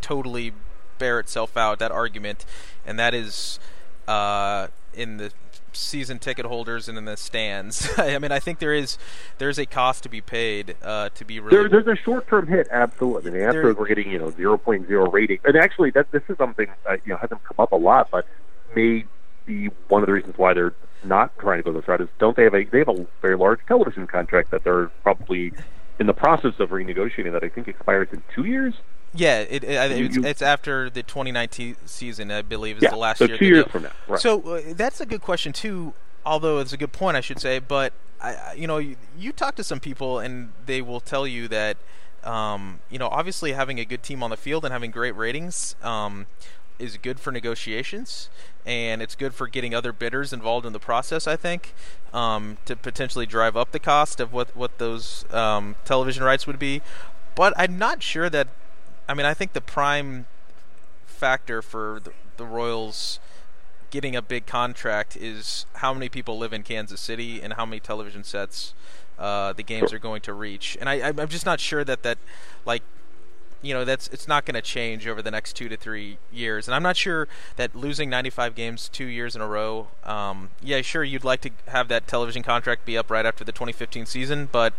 [0.00, 0.52] totally
[0.98, 1.78] bear itself out.
[1.78, 2.46] That argument,
[2.86, 3.58] and that is
[4.06, 5.32] uh, in the
[5.72, 7.88] season ticket holders and in the stands.
[7.98, 8.98] I mean, I think there is
[9.38, 11.68] there's a cost to be paid uh, to be really.
[11.68, 13.30] There, there's a short term hit, absolutely.
[13.30, 17.00] The Astros were getting you know 0.0 rating, and actually that this is something that
[17.04, 18.26] you know hasn't come up a lot, but
[18.74, 19.04] may
[19.46, 22.00] be one of the reasons why they're not trying to go this route.
[22.00, 25.52] Is don't they have a they have a very large television contract that they're probably
[25.98, 28.74] in the process of renegotiating that I think expires in two years.
[29.14, 33.18] Yeah, it, it, it's, it's, after the 2019 season, I believe, is yeah, the last
[33.18, 33.38] so year.
[33.38, 33.92] two years from now.
[34.06, 34.20] Right.
[34.20, 35.94] So uh, that's a good question too.
[36.26, 37.58] Although it's a good point, I should say.
[37.58, 41.48] But I, you know, you, you talk to some people, and they will tell you
[41.48, 41.78] that,
[42.22, 45.74] um, you know, obviously having a good team on the field and having great ratings
[45.82, 46.26] um,
[46.78, 48.28] is good for negotiations,
[48.66, 51.26] and it's good for getting other bidders involved in the process.
[51.26, 51.74] I think
[52.12, 56.58] um, to potentially drive up the cost of what what those um, television rights would
[56.58, 56.82] be.
[57.34, 58.48] But I'm not sure that
[59.08, 60.26] I mean, I think the prime
[61.06, 63.18] factor for the, the Royals
[63.90, 67.80] getting a big contract is how many people live in Kansas City and how many
[67.80, 68.74] television sets
[69.18, 70.76] uh, the games are going to reach.
[70.78, 72.18] And I, I'm just not sure that that
[72.64, 72.82] like
[73.60, 76.68] you know that's it's not going to change over the next two to three years.
[76.68, 79.88] And I'm not sure that losing 95 games two years in a row.
[80.04, 83.52] Um, yeah, sure, you'd like to have that television contract be up right after the
[83.52, 84.74] 2015 season, but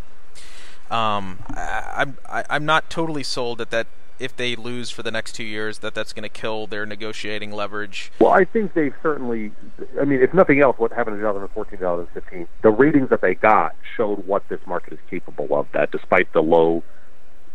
[0.90, 3.88] um, I, I'm I, am i am not totally sold that that
[4.20, 7.52] if they lose for the next two years, that that's going to kill their negotiating
[7.52, 8.12] leverage.
[8.20, 9.52] Well, I think they've certainly.
[10.00, 13.76] I mean, if nothing else, what happened in 2014, 2015, the ratings that they got
[13.96, 15.68] showed what this market is capable of.
[15.74, 16.84] That despite the low,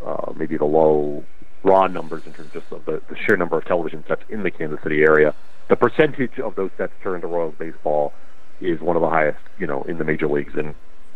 [0.05, 1.25] uh, maybe the low
[1.63, 4.51] raw numbers in terms of just the, the sheer number of television sets in the
[4.51, 5.35] Kansas City area,
[5.69, 8.13] the percentage of those sets turned to Royals baseball
[8.61, 10.75] is one of the highest, you know, in the major leagues, and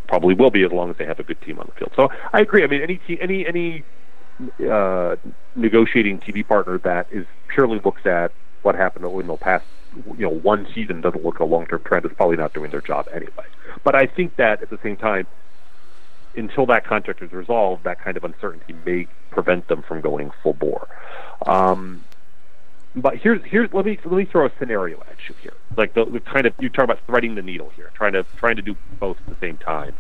[0.09, 1.93] probably will be as long as they have a good team on the field.
[1.95, 2.65] So I agree.
[2.65, 3.85] I mean, any team, any any
[4.71, 5.17] uh,
[5.57, 9.65] negotiating TV partner that is purely looks at what happened in the past,
[10.17, 12.81] you know, one season doesn't look at a long-term trend is probably not doing their
[12.81, 13.47] job anyway.
[13.85, 15.27] But I think that at the same time,
[16.37, 20.53] until that contract is resolved, that kind of uncertainty may prevent them from going full
[20.55, 20.89] bore.
[21.47, 22.05] Um,
[22.95, 25.55] but here's here's let me let me throw a scenario at you here.
[25.77, 28.57] Like the, the kind of you talk about threading the needle here, trying to trying
[28.57, 29.95] to do both at the same time.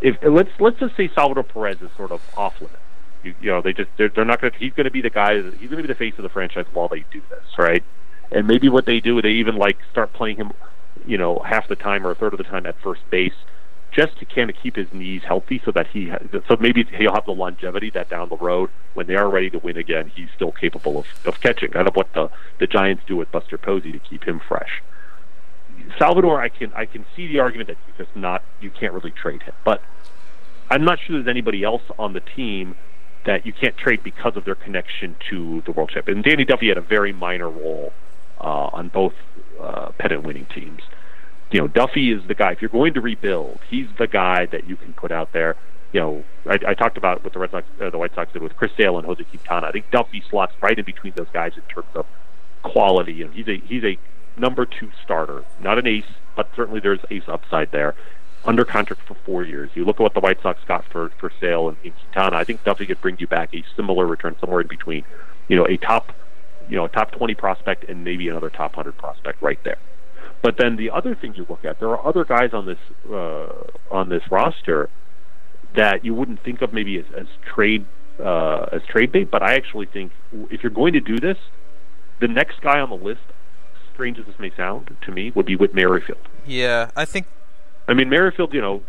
[0.00, 2.78] If let's let's just say Salvador Perez is sort of off limits
[3.22, 4.58] you, you know, they just they're, they're not going to.
[4.58, 5.34] He's going to be the guy.
[5.34, 7.82] He's going to be the face of the franchise while they do this, right?
[8.30, 10.52] And maybe what they do, they even like start playing him,
[11.06, 13.34] you know, half the time or a third of the time at first base,
[13.92, 16.10] just to kind of keep his knees healthy, so that he,
[16.48, 19.58] so maybe he'll have the longevity that down the road when they are ready to
[19.58, 21.70] win again, he's still capable of, of catching.
[21.70, 24.82] Kind of what the the Giants do with Buster Posey to keep him fresh.
[25.98, 29.10] Salvador, I can I can see the argument that you just not you can't really
[29.10, 29.82] trade him, but
[30.70, 32.76] I'm not sure there's anybody else on the team
[33.24, 36.08] that you can't trade because of their connection to the World Chip.
[36.08, 37.92] And Danny Duffy had a very minor role
[38.40, 39.14] uh, on both
[39.60, 40.82] uh, pennant winning teams.
[41.50, 42.52] You know, Duffy is the guy.
[42.52, 45.56] If you're going to rebuild, he's the guy that you can put out there.
[45.92, 48.42] You know, I, I talked about what the Red Sox, uh, the White Sox did
[48.42, 49.66] with Chris Sale and Jose Quintana.
[49.66, 52.06] I think Duffy slots right in between those guys in terms of
[52.62, 53.12] quality.
[53.12, 53.98] You know, he's a he's a
[54.38, 56.04] number two starter, not an ace,
[56.34, 57.94] but certainly there's ace upside there
[58.44, 59.70] under contract for four years.
[59.74, 62.36] You look at what the White Sox got for for Sale in, in Quintana.
[62.36, 65.04] I think Duffy could bring you back a similar return somewhere in between.
[65.48, 66.12] You know, a top,
[66.68, 69.78] you know, a top twenty prospect and maybe another top hundred prospect right there.
[70.42, 72.78] But then the other thing you look at, there are other guys on this
[73.10, 74.90] uh, on this roster
[75.74, 77.86] that you wouldn't think of maybe as, as trade
[78.18, 79.30] uh, as trade bait.
[79.30, 80.12] But I actually think
[80.50, 81.38] if you're going to do this,
[82.20, 83.22] the next guy on the list,
[83.92, 86.28] strange as this may sound to me, would be Whit Merrifield.
[86.44, 87.26] Yeah, I think
[87.88, 88.82] I mean, Merrifield, you know,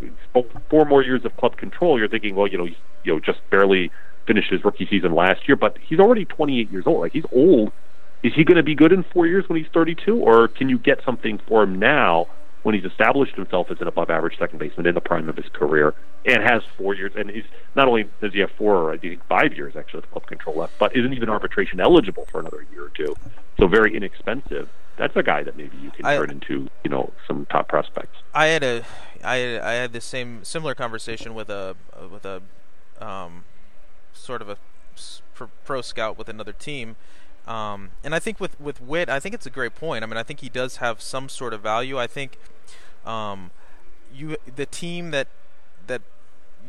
[0.70, 1.98] four more years of club control.
[1.98, 3.92] You're thinking, well, you know, you know, just barely
[4.26, 7.02] finished his rookie season last year, but he's already 28 years old.
[7.02, 7.72] Like he's old.
[8.22, 10.78] Is he going to be good in four years when he's 32, or can you
[10.78, 12.28] get something for him now
[12.62, 15.94] when he's established himself as an above-average second baseman in the prime of his career
[16.26, 17.12] and has four years?
[17.18, 17.44] And he's
[17.76, 20.58] not only does he have four, or I think five years actually of club control
[20.58, 23.14] left, but isn't even arbitration eligible for another year or two.
[23.60, 27.12] So very inexpensive that's a guy that maybe you can I, turn into you know
[27.28, 28.18] some top prospects.
[28.34, 28.84] I had a
[29.24, 31.76] I had, I had the same similar conversation with a
[32.12, 32.42] with a
[33.00, 33.46] um,
[34.14, 34.58] sort of a
[35.64, 36.96] pro scout with another team.
[37.48, 40.04] Um, and I think with with Whit, I think it's a great point.
[40.04, 42.00] I mean, I think he does have some sort of value.
[42.00, 42.38] I think
[43.06, 43.52] um,
[44.14, 45.28] you the team that
[45.88, 46.02] that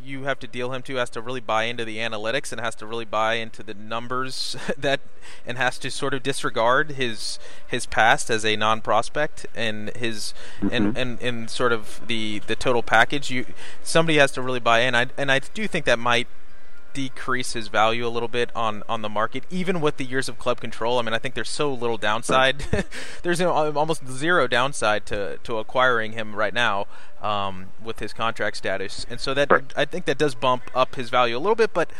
[0.02, 2.74] you have to deal him to has to really buy into the analytics and has
[2.76, 5.00] to really buy into the numbers that
[5.46, 10.34] and has to sort of disregard his his past as a non prospect and his
[10.60, 10.74] mm-hmm.
[10.74, 13.46] and, and and sort of the the total package you
[13.82, 16.28] somebody has to really buy in I, and I do think that might
[16.94, 20.38] decrease his value a little bit on, on the market, even with the years of
[20.38, 20.98] club control.
[20.98, 22.64] I mean, I think there's so little downside.
[23.22, 26.86] there's you know, almost zero downside to, to acquiring him right now
[27.20, 31.10] um, with his contract status, and so that I think that does bump up his
[31.10, 31.72] value a little bit.
[31.72, 31.90] But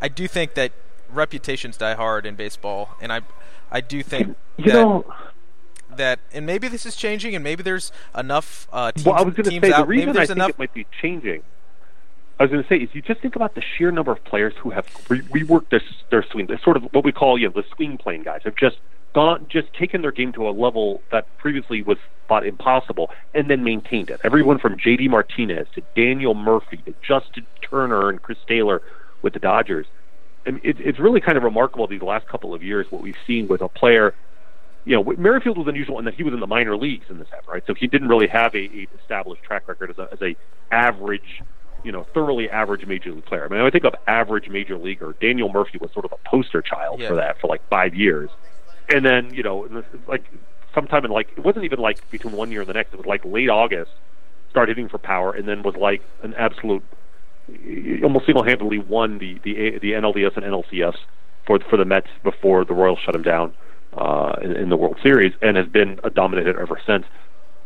[0.00, 0.72] I do think that
[1.10, 3.22] reputations die hard in baseball, and I
[3.70, 5.14] I do think you that, know
[5.96, 9.04] that, and maybe this is changing, and maybe there's enough uh, teams.
[9.04, 10.86] Well, I was going to say out, the reason I think enough, it might be
[11.02, 11.42] changing
[12.38, 14.54] I was going to say is you just think about the sheer number of players
[14.60, 17.52] who have re- reworked their their swing, the sort of what we call you know
[17.54, 18.76] the swing plane guys have just
[19.12, 21.98] gone just taken their game to a level that previously was
[22.28, 24.20] thought impossible and then maintained it.
[24.22, 28.82] Everyone from JD Martinez to Daniel Murphy to Justin Turner and Chris Taylor
[29.22, 29.86] with the Dodgers.
[30.46, 33.48] Mean, it, it's really kind of remarkable these last couple of years what we've seen
[33.48, 34.14] with a player.
[34.84, 37.28] You know, Merrifield was unusual in that he was in the minor leagues in this,
[37.36, 37.62] effort, right?
[37.66, 40.36] So he didn't really have a, a established track record as a, as a
[40.70, 41.42] average
[41.84, 43.44] you know, thoroughly average major league player.
[43.44, 45.14] I mean, I think of average major leaguer.
[45.20, 47.08] Daniel Murphy was sort of a poster child yeah.
[47.08, 48.30] for that for like five years,
[48.88, 50.24] and then you know, like
[50.74, 52.92] sometime in like it wasn't even like between one year and the next.
[52.92, 53.90] It was like late August,
[54.50, 56.82] started hitting for power, and then was like an absolute
[58.02, 60.96] almost single-handedly won the the the NLDS and NLCS
[61.46, 63.54] for for the Mets before the Royals shut him down
[63.96, 67.04] uh, in, in the World Series, and has been a dominator ever since.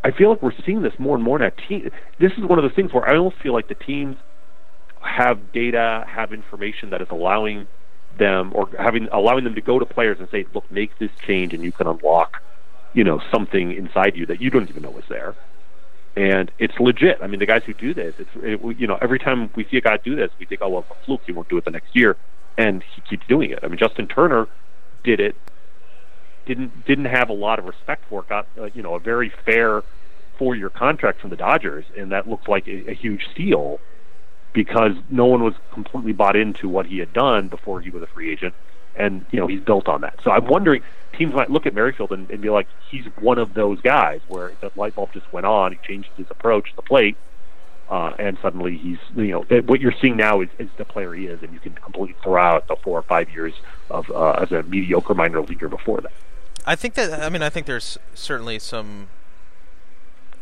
[0.04, 1.50] I feel like we're seeing this more and more now.
[1.68, 4.16] Team, this is one of those things where I almost feel like the teams
[5.00, 7.66] have data, have information that is allowing
[8.18, 11.54] them or having allowing them to go to players and say, "Look, make this change,
[11.54, 12.42] and you can unlock,
[12.92, 15.34] you know, something inside you that you don't even know is there."
[16.14, 17.18] And it's legit.
[17.22, 19.78] I mean, the guys who do this, it's it, you know, every time we see
[19.78, 21.22] a guy do this, we think, "Oh, well, it's a fluke.
[21.24, 22.16] He won't do it the next year,"
[22.58, 23.60] and he keeps doing it.
[23.62, 24.46] I mean, Justin Turner
[25.04, 25.36] did it.
[26.46, 28.22] Didn't didn't have a lot of respect for.
[28.22, 29.82] Got uh, you know a very fair
[30.38, 33.78] four year contract from the Dodgers, and that looked like a, a huge steal
[34.52, 38.06] because no one was completely bought into what he had done before he was a
[38.06, 38.54] free agent,
[38.96, 40.18] and you know he's built on that.
[40.22, 40.82] So I'm wondering,
[41.16, 44.52] teams might look at Merrifield and, and be like, he's one of those guys where
[44.60, 45.72] the light bulb just went on.
[45.72, 47.16] He changed his approach the plate,
[47.88, 51.26] uh, and suddenly he's you know what you're seeing now is, is the player he
[51.26, 53.54] is, and you can completely throw out the four or five years
[53.90, 56.12] of uh, as a mediocre minor leaguer before that.
[56.64, 59.08] I think that I mean I think there's certainly some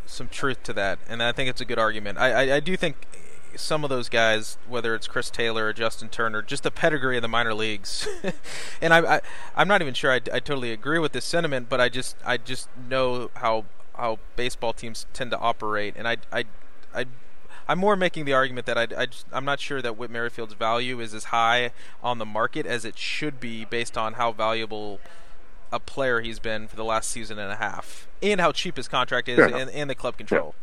[0.07, 2.19] some truth to that, and I think it's a good argument.
[2.19, 3.07] I, I, I do think
[3.57, 7.23] some of those guys, whether it's Chris Taylor or Justin Turner, just the pedigree of
[7.23, 8.09] the minor leagues.
[8.83, 9.21] and I, I,
[9.57, 12.37] I'm not even sure I, I totally agree with this sentiment, but I just, I
[12.37, 13.65] just know how
[13.97, 16.45] how baseball teams tend to operate, and I, I,
[16.95, 17.07] I
[17.69, 20.55] I'm more making the argument that I, I just, I'm not sure that Whit Merrifield's
[20.55, 25.01] value is as high on the market as it should be based on how valuable
[25.73, 28.89] a player he's been for the last season and a half, and how cheap his
[28.89, 30.55] contract is, and, and, the club control.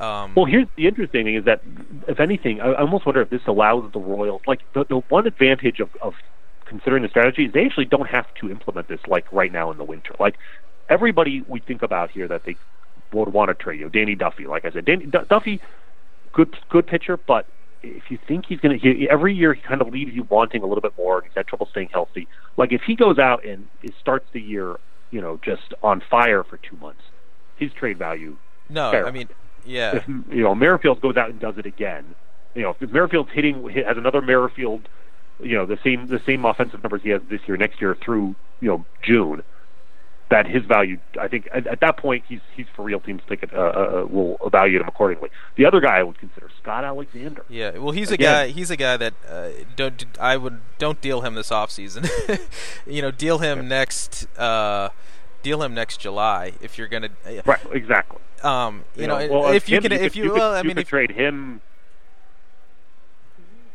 [0.00, 0.22] Yeah.
[0.22, 1.62] Um, well, here's the interesting thing: is that
[2.08, 5.26] if anything, I, I almost wonder if this allows the Royals, like the, the one
[5.26, 6.14] advantage of, of
[6.64, 9.78] considering the strategy is they actually don't have to implement this like right now in
[9.78, 10.14] the winter.
[10.18, 10.36] Like
[10.88, 12.56] everybody we think about here that they
[13.12, 14.46] would want to trade, you know, Danny Duffy.
[14.46, 15.60] Like I said, Danny D- Duffy,
[16.32, 17.46] good good pitcher, but
[17.82, 20.62] if you think he's going to, he, every year he kind of leaves you wanting
[20.62, 22.28] a little bit more, and he's had trouble staying healthy.
[22.56, 23.68] Like if he goes out and
[24.00, 24.76] starts the year,
[25.10, 27.02] you know, just on fire for two months,
[27.56, 28.36] his trade value.
[28.68, 29.08] No, terrible.
[29.08, 29.28] I mean
[29.64, 29.96] yeah.
[29.96, 32.14] If you know Merrifield goes out and does it again,
[32.54, 34.88] you know if Merrifield's hitting has another Merrifield,
[35.40, 38.34] you know the same the same offensive numbers he has this year, next year through
[38.60, 39.42] you know June,
[40.32, 43.00] that his value, I think at, at that point he's he's for real.
[43.00, 45.28] Teams think it, uh, uh, will evaluate him accordingly.
[45.56, 47.44] The other guy I would consider Scott Alexander.
[47.50, 51.00] Yeah, well he's Again, a guy he's a guy that uh, don't I would don't
[51.02, 52.04] deal him this off season.
[52.86, 53.68] you know, deal him yeah.
[53.68, 54.26] next.
[54.38, 54.88] Uh,
[55.42, 57.10] deal him next July if you're gonna.
[57.26, 58.18] Uh, right, exactly.
[58.42, 60.62] Um, you, you know, know well, if you him, can, if you, you well, I
[60.62, 61.60] mean, you could if, trade him.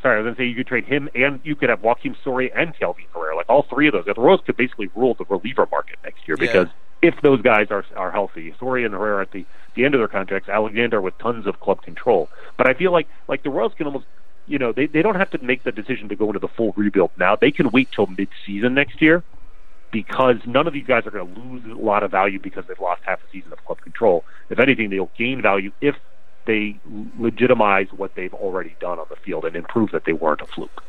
[0.07, 2.15] Sorry, I was going to say you could trade him, and you could have Joakim
[2.23, 4.05] Soria and Kelvin Herrera, like all three of those.
[4.05, 6.67] The Royals could basically rule the reliever market next year because
[7.03, 7.09] yeah.
[7.09, 10.07] if those guys are are healthy, Soria and Herrera at the the end of their
[10.07, 12.29] contracts, Alexander with tons of club control.
[12.55, 14.05] But I feel like like the Royals can almost
[14.45, 16.71] you know, they, they don't have to make the decision to go into the full
[16.77, 17.35] rebuild now.
[17.35, 19.21] They can wait till mid-season next year
[19.91, 22.79] because none of these guys are going to lose a lot of value because they've
[22.79, 24.23] lost half a season of club control.
[24.49, 25.95] If anything, they'll gain value if
[26.47, 26.79] they
[27.19, 30.83] legitimize what they've already done on the field and improve that they weren't a fluke.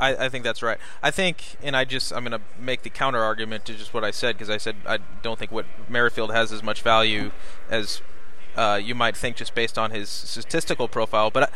[0.00, 0.78] I, I think that's right.
[1.02, 4.04] I think, and I just I'm going to make the counter argument to just what
[4.04, 7.30] I said because I said I don't think Whit Merrifield has as much value
[7.68, 8.00] as
[8.56, 11.44] uh, you might think just based on his statistical profile, but.
[11.44, 11.48] I,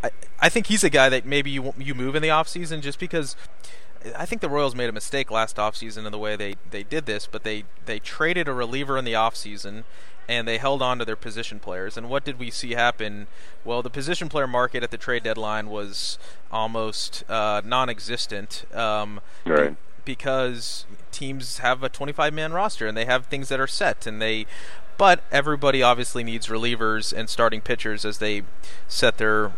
[0.00, 3.00] I, I think he's a guy that maybe you you move in the offseason just
[3.00, 3.34] because
[4.16, 7.06] I think the Royals made a mistake last offseason in the way they, they did
[7.06, 9.84] this, but they, they traded a reliever in the offseason
[10.28, 11.96] and they held on to their position players.
[11.96, 13.26] And what did we see happen?
[13.64, 16.18] Well, the position player market at the trade deadline was
[16.52, 18.64] almost uh, non existent.
[18.74, 19.76] Um, right.
[20.04, 24.22] Because teams have a 25 man roster and they have things that are set and
[24.22, 24.46] they
[24.98, 28.42] but everybody obviously needs relievers and starting pitchers as they
[28.88, 29.52] set their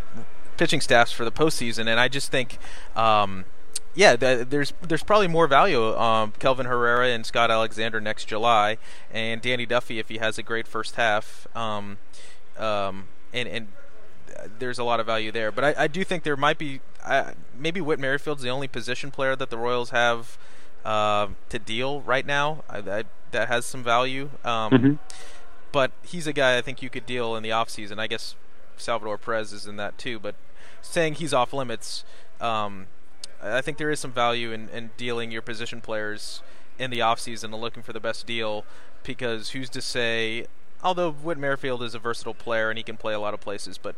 [0.58, 1.88] pitching staffs for the postseason.
[1.88, 2.58] And I just think
[2.94, 3.46] um,
[3.94, 5.96] yeah, the, there's there's probably more value.
[5.96, 8.78] Um, Kelvin Herrera and Scott Alexander next July,
[9.12, 11.46] and Danny Duffy if he has a great first half.
[11.56, 11.98] Um,
[12.58, 13.68] um, and and
[14.58, 15.50] there's a lot of value there.
[15.50, 19.10] But I, I do think there might be uh, maybe Whit Merrifield's the only position
[19.10, 20.38] player that the Royals have
[20.84, 24.30] uh, to deal right now I, I, that has some value.
[24.44, 24.92] Um, mm-hmm.
[25.72, 27.98] But he's a guy I think you could deal in the offseason.
[27.98, 28.34] I guess
[28.76, 30.18] Salvador Perez is in that too.
[30.18, 30.34] But
[30.82, 32.04] saying he's off limits.
[32.40, 32.86] Um,
[33.42, 36.42] I think there is some value in, in dealing your position players
[36.78, 38.64] in the offseason and looking for the best deal
[39.02, 40.46] because who's to say
[40.82, 43.78] although Whit Merrifield is a versatile player and he can play a lot of places,
[43.78, 43.94] but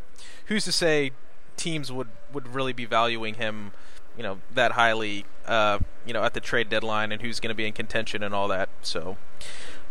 [0.47, 1.13] who's to say
[1.57, 3.73] teams would, would really be valuing him,
[4.17, 7.55] you know, that highly, uh, you know, at the trade deadline and who's going to
[7.55, 8.69] be in contention and all that.
[8.83, 9.17] So,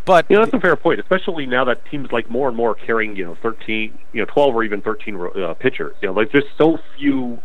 [0.06, 2.76] But you know that's a fair point, especially now that teams like more and more
[2.76, 5.96] carrying you know 13, you know 12 or even 13 uh, pitchers.
[6.02, 7.42] You know, like there's so few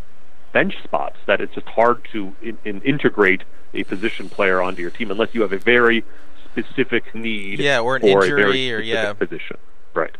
[0.56, 3.42] bench spots that it's just hard to in, in integrate
[3.74, 6.02] a position player onto your team unless you have a very
[6.46, 7.58] specific need.
[7.58, 9.56] Yeah, or an for injury, a very or specific yeah, position.
[9.92, 10.16] Right.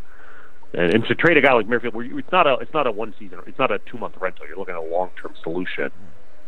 [0.75, 2.87] And, and to trade a guy like Merrifield, where you, it's not a it's not
[2.87, 4.47] a one season, it's not a two month rental.
[4.47, 5.91] You're looking at a long term solution.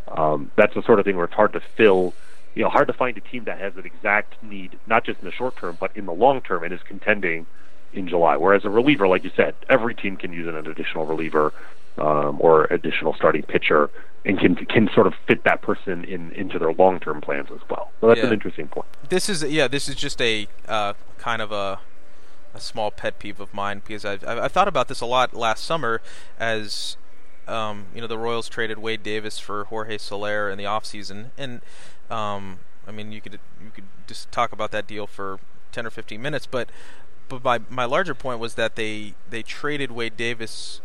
[0.06, 2.12] Um, that's the sort of thing where it's hard to fill.
[2.54, 5.24] You know, hard to find a team that has an exact need, not just in
[5.24, 7.46] the short term, but in the long term, and is contending
[7.92, 8.36] in July.
[8.36, 11.52] Whereas a reliever, like you said, every team can use an additional reliever
[11.98, 13.90] um, or additional starting pitcher,
[14.24, 17.60] and can can sort of fit that person in into their long term plans as
[17.68, 17.90] well.
[18.00, 18.26] So that's Yeah.
[18.26, 18.86] an interesting point.
[19.08, 21.80] this is yeah, this is just a uh, kind of a
[22.54, 25.64] a small pet peeve of mine because I've, I've thought about this a lot last
[25.64, 26.00] summer
[26.38, 26.96] as
[27.46, 31.30] um, you know the Royals traded Wade Davis for Jorge Soler in the offseason.
[31.36, 31.60] and
[32.10, 35.38] um, I mean you could you could just talk about that deal for
[35.72, 36.70] ten or fifteen minutes, but
[37.28, 40.80] but my my larger point was that they they traded Wade Davis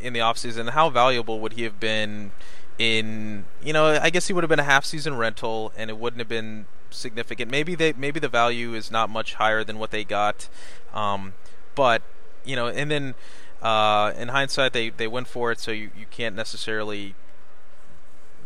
[0.00, 0.70] in the offseason.
[0.70, 2.32] How valuable would he have been
[2.78, 5.98] in you know I guess he would have been a half season rental and it
[5.98, 7.50] wouldn't have been significant.
[7.50, 10.48] Maybe they maybe the value is not much higher than what they got,
[10.92, 11.34] um,
[11.74, 12.02] but
[12.44, 13.14] you know and then
[13.62, 17.14] uh, in hindsight they they went for it, so you you can't necessarily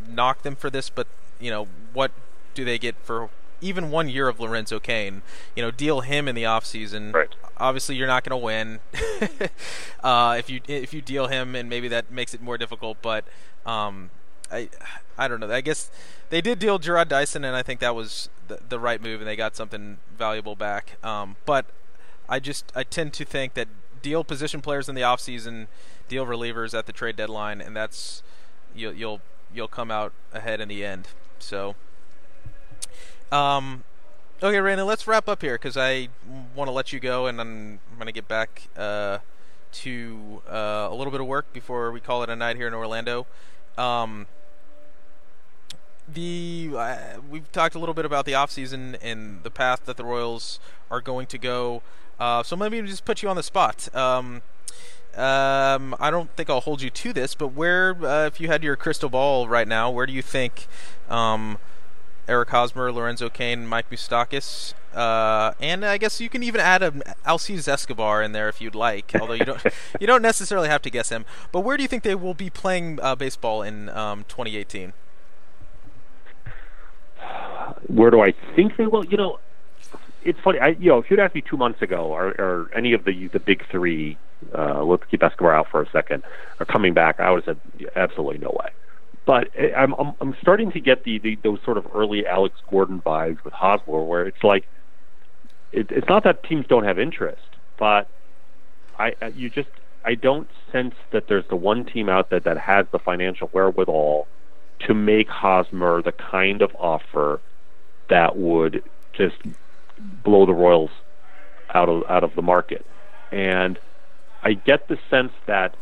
[0.08, 0.90] knock them for this.
[0.90, 1.06] But
[1.40, 2.10] you know what
[2.54, 3.30] do they get for
[3.60, 5.22] even one year of Lorenzo Cain?
[5.54, 7.12] You know deal him in the offseason.
[7.14, 7.34] Right.
[7.56, 8.80] Obviously, you're not going to win
[10.02, 12.98] uh, if you if you deal him, and maybe that makes it more difficult.
[13.02, 13.24] But
[13.66, 14.10] um,
[14.50, 14.68] I
[15.16, 15.50] I don't know.
[15.50, 15.90] I guess
[16.30, 19.28] they did deal Jarrod Dyson, and I think that was the, the right move, and
[19.28, 20.96] they got something valuable back.
[21.04, 21.66] Um, but
[22.28, 23.68] I just I tend to think that
[24.02, 25.66] deal position players in the offseason,
[26.08, 28.22] deal relievers at the trade deadline, and that's
[28.74, 29.20] you'll you'll
[29.52, 31.08] you'll come out ahead in the end.
[31.38, 31.74] So,
[33.32, 33.84] um,
[34.42, 36.08] okay, Rany, let's wrap up here because I
[36.54, 39.18] want to let you go, and I'm, I'm going to get back uh,
[39.72, 42.74] to uh, a little bit of work before we call it a night here in
[42.74, 43.26] Orlando.
[43.76, 44.26] Um,
[46.12, 46.96] the uh,
[47.30, 50.58] we've talked a little bit about the offseason and the path that the Royals
[50.90, 51.82] are going to go.
[52.18, 53.94] Uh, so me just put you on the spot.
[53.94, 54.42] Um,
[55.16, 58.62] um, I don't think I'll hold you to this, but where, uh, if you had
[58.62, 60.66] your crystal ball right now, where do you think
[61.08, 61.58] um,
[62.28, 66.92] Eric Hosmer, Lorenzo Cain, Mike Moustakas, uh, and I guess you can even add a
[67.26, 69.12] Alcides Escobar in there if you'd like.
[69.20, 69.62] Although you don't,
[70.00, 71.24] you don't necessarily have to guess him.
[71.52, 74.92] But where do you think they will be playing uh, baseball in um, 2018?
[77.86, 79.04] Where do I think they will?
[79.04, 79.38] You know,
[80.24, 80.58] it's funny.
[80.58, 83.28] I, you know, if you'd asked me two months ago, or, or any of the
[83.28, 84.18] the big three,
[84.56, 86.22] uh, let's keep Escobar out for a second,
[86.60, 88.70] are coming back, I would have said absolutely no way.
[89.28, 92.54] But I- I'm I'm, I'm starting to get the, the those sort of early Alex
[92.70, 94.64] Gordon vibes with Hosmer, where it's like,
[95.70, 97.42] it, it's not that teams don't have interest,
[97.78, 98.08] but
[98.98, 99.68] I- you just
[100.04, 104.26] I don't sense that there's the one team out there that has the financial wherewithal
[104.86, 107.40] to make Hosmer the kind of offer
[108.08, 109.36] that would just
[110.24, 110.90] blow the Royals
[111.74, 112.86] out of out of the market.
[113.30, 113.78] And
[114.42, 115.76] I get the sense that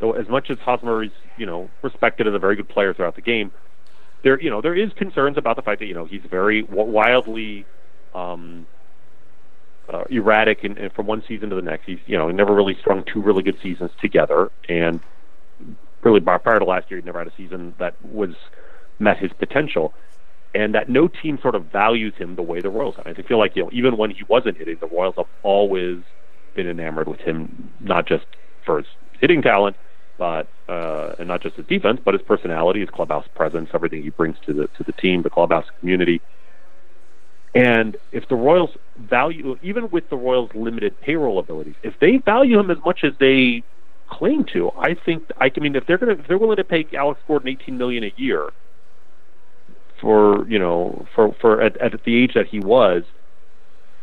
[0.00, 3.16] though as much as Hosmer is, you know, respected as a very good player throughout
[3.16, 3.52] the game,
[4.22, 7.64] there you know, there is concerns about the fact that, you know, he's very wildly
[8.14, 8.66] um
[9.92, 11.86] uh, erratic in, in, from one season to the next.
[11.86, 15.00] He's, you know, he never really strung two really good seasons together, and
[16.02, 18.34] really prior to last year, he never had a season that was
[18.98, 19.94] met his potential
[20.56, 23.06] and that no team sort of values him the way the Royals have.
[23.06, 25.98] I feel like you know even when he wasn't hitting, the Royals have always
[26.54, 28.24] been enamored with him, not just
[28.64, 28.86] for his
[29.20, 29.76] hitting talent,
[30.18, 34.10] but uh, and not just his defense, but his personality, his clubhouse presence, everything he
[34.10, 36.20] brings to the to the team, the clubhouse community.
[37.54, 42.58] And if the Royals value, even with the Royals' limited payroll abilities, if they value
[42.58, 43.62] him as much as they
[44.10, 47.20] claim to, I think I mean if they're going to they're willing to pay Alex
[47.26, 48.50] Gordon eighteen million a year
[50.00, 53.04] for you know for for at, at the age that he was.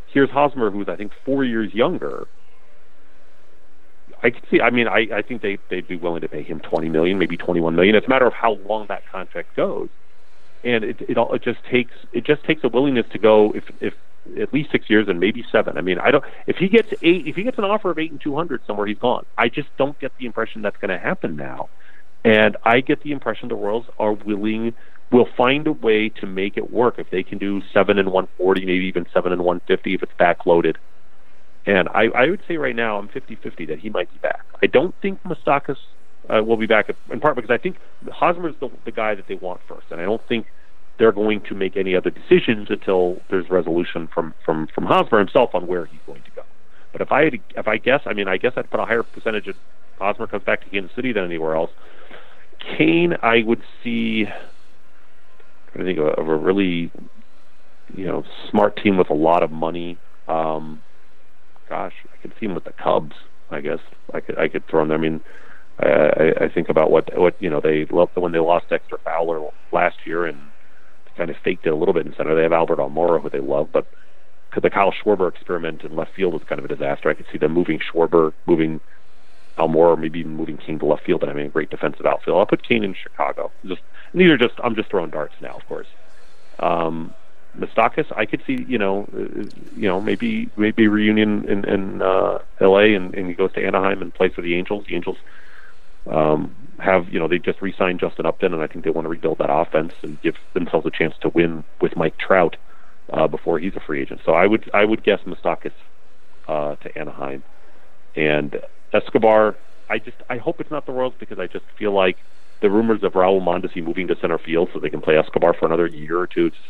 [0.07, 2.28] Here's Hosmer, who's I think four years younger.
[4.24, 4.61] I can see.
[4.61, 7.38] I mean, I, I think they they'd be willing to pay him twenty million, maybe
[7.38, 7.95] twenty one million.
[7.95, 9.89] It's a matter of how long that contract goes,
[10.63, 13.65] and it it all it just takes it just takes a willingness to go if
[13.82, 13.93] if
[14.41, 15.78] at least six years and maybe seven.
[15.78, 16.24] I mean, I don't.
[16.47, 18.88] If he gets eight, if he gets an offer of eight and two hundred somewhere,
[18.88, 19.26] he's gone.
[19.38, 21.69] I just don't get the impression that's going to happen now,
[22.24, 24.74] and I get the impression the Royals are willing
[25.11, 28.28] will find a way to make it work if they can do seven and one
[28.38, 30.78] forty, maybe even seven and one fifty if it's backloaded.
[31.66, 34.41] And I, I would say right now I'm 50-50 that he might be back.
[34.61, 35.78] I don't think Moustakas
[36.30, 37.78] uh, will be back in part because I think
[38.11, 40.47] Hosmer's the, the guy that they want first, and I don't think
[40.99, 45.51] they're going to make any other decisions until there's resolution from from from Hosmer himself
[45.53, 46.43] on where he's going to go.
[46.91, 49.03] But if I had, if I guess, I mean, I guess I'd put a higher
[49.03, 49.55] percentage of
[49.97, 51.72] Hosmer comes back to Kansas City than anywhere else.
[52.78, 54.26] Cain, I would see.
[55.76, 56.91] I think of, of a really,
[57.95, 59.97] you know, smart team with a lot of money.
[60.28, 60.82] Um,
[61.74, 63.15] gosh, I could see him with the Cubs.
[63.49, 63.80] I guess
[64.13, 64.97] I could I could throw him there.
[64.97, 65.21] I mean,
[65.80, 69.49] I, I think about what what you know they loved when they lost Dexter Fowler
[69.71, 70.38] last year and
[71.17, 72.36] kind of faked it a little bit in center.
[72.36, 73.88] They have Albert Almora, who they love, but
[74.61, 77.09] the Kyle Schwarber experiment in left field was kind of a disaster.
[77.09, 78.80] I could see them moving Schwarber, moving
[79.57, 82.38] Almora, maybe even moving Cain to left field, and having a great defensive outfield.
[82.38, 83.51] I'll put Cain in Chicago.
[83.65, 83.82] Just
[84.13, 85.88] these are just I'm just throwing darts now, of course.
[86.59, 87.15] Um,
[87.57, 89.45] Moustakas, I could see, you know, uh,
[89.75, 92.95] you know, maybe maybe reunion in, in uh, L.A.
[92.95, 94.85] and, and he goes to Anaheim and plays for the Angels.
[94.87, 95.17] The Angels
[96.11, 99.09] um, have, you know, they just re-signed Justin Upton, and I think they want to
[99.09, 102.55] rebuild that offense and give themselves a chance to win with Mike Trout
[103.11, 104.21] uh, before he's a free agent.
[104.25, 105.73] So I would I would guess Moustakas
[106.47, 107.43] uh, to Anaheim
[108.15, 108.55] and
[108.93, 109.55] Escobar.
[109.89, 112.17] I just I hope it's not the Royals because I just feel like
[112.61, 115.65] the rumors of Raul Mondesi moving to center field so they can play Escobar for
[115.65, 116.63] another year or two just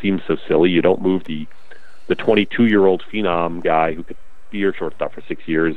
[0.00, 0.70] seems so silly.
[0.70, 1.46] You don't move the
[2.08, 4.16] the 22 year old phenom guy who could
[4.50, 5.76] be your shortstop for six years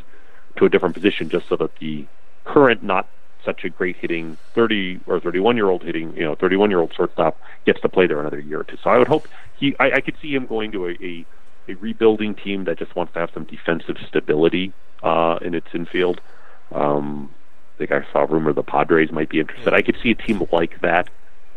[0.58, 2.08] to a different position just so that the
[2.46, 3.08] current not
[3.46, 6.94] such a great hitting 30 or 31 year old hitting you know 31 year old
[6.96, 8.78] shortstop gets to play there another year or two.
[8.84, 9.28] So I would hope
[9.60, 11.26] he I, I could see him going to a, a
[11.70, 16.20] a rebuilding team that just wants to have some defensive stability uh, in its infield.
[16.74, 17.34] Um,
[17.76, 19.74] I think I saw a rumor the Padres might be interested.
[19.74, 21.10] I could see a team like that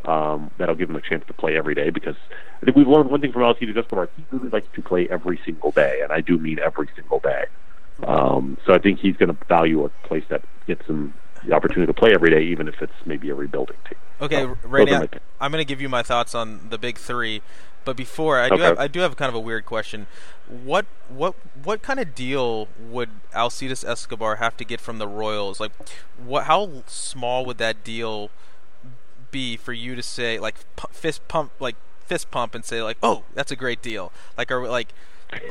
[0.06, 2.16] um, that'll give him a chance to play every day because
[2.62, 4.08] I think we've learned one thing from Alcides Escobar.
[4.16, 7.46] He really likes to play every single day, and I do mean every single day.
[8.04, 11.86] Um, so I think he's going to value a place that gets him the opportunity
[11.86, 13.98] to play every day, even if it's maybe a rebuilding team.
[14.20, 17.42] Okay, so, Rany, I, I'm going to give you my thoughts on the big three.
[17.84, 20.08] But before I do have I do have kind of a weird question.
[20.48, 25.60] What what what kind of deal would Alcides Escobar have to get from the Royals?
[25.60, 25.70] Like,
[26.18, 28.30] what how small would that deal
[29.36, 31.76] be for you to say like p- fist pump like
[32.06, 34.94] fist pump and say like oh that's a great deal like are like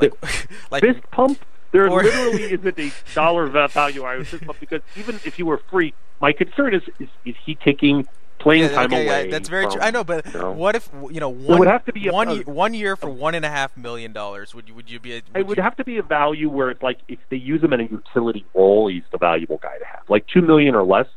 [0.01, 0.11] like,
[0.71, 5.19] like fist pump there or, literally isn't a dollar value I fist pump because even
[5.23, 8.07] if you were free my concern is is, is he taking
[8.39, 9.25] playing yeah, time okay, away.
[9.25, 9.81] Yeah, that's very from, true.
[9.81, 10.51] I know, but you know?
[10.51, 13.09] what if you know one would have to be one, a, year, one year for
[13.09, 14.53] one and a half million dollars?
[14.53, 15.13] Would you would you be?
[15.13, 17.38] A, would it would you, have to be a value where it's like if they
[17.38, 20.03] use him in a utility role, he's the valuable guy to have.
[20.09, 21.07] Like two million or less,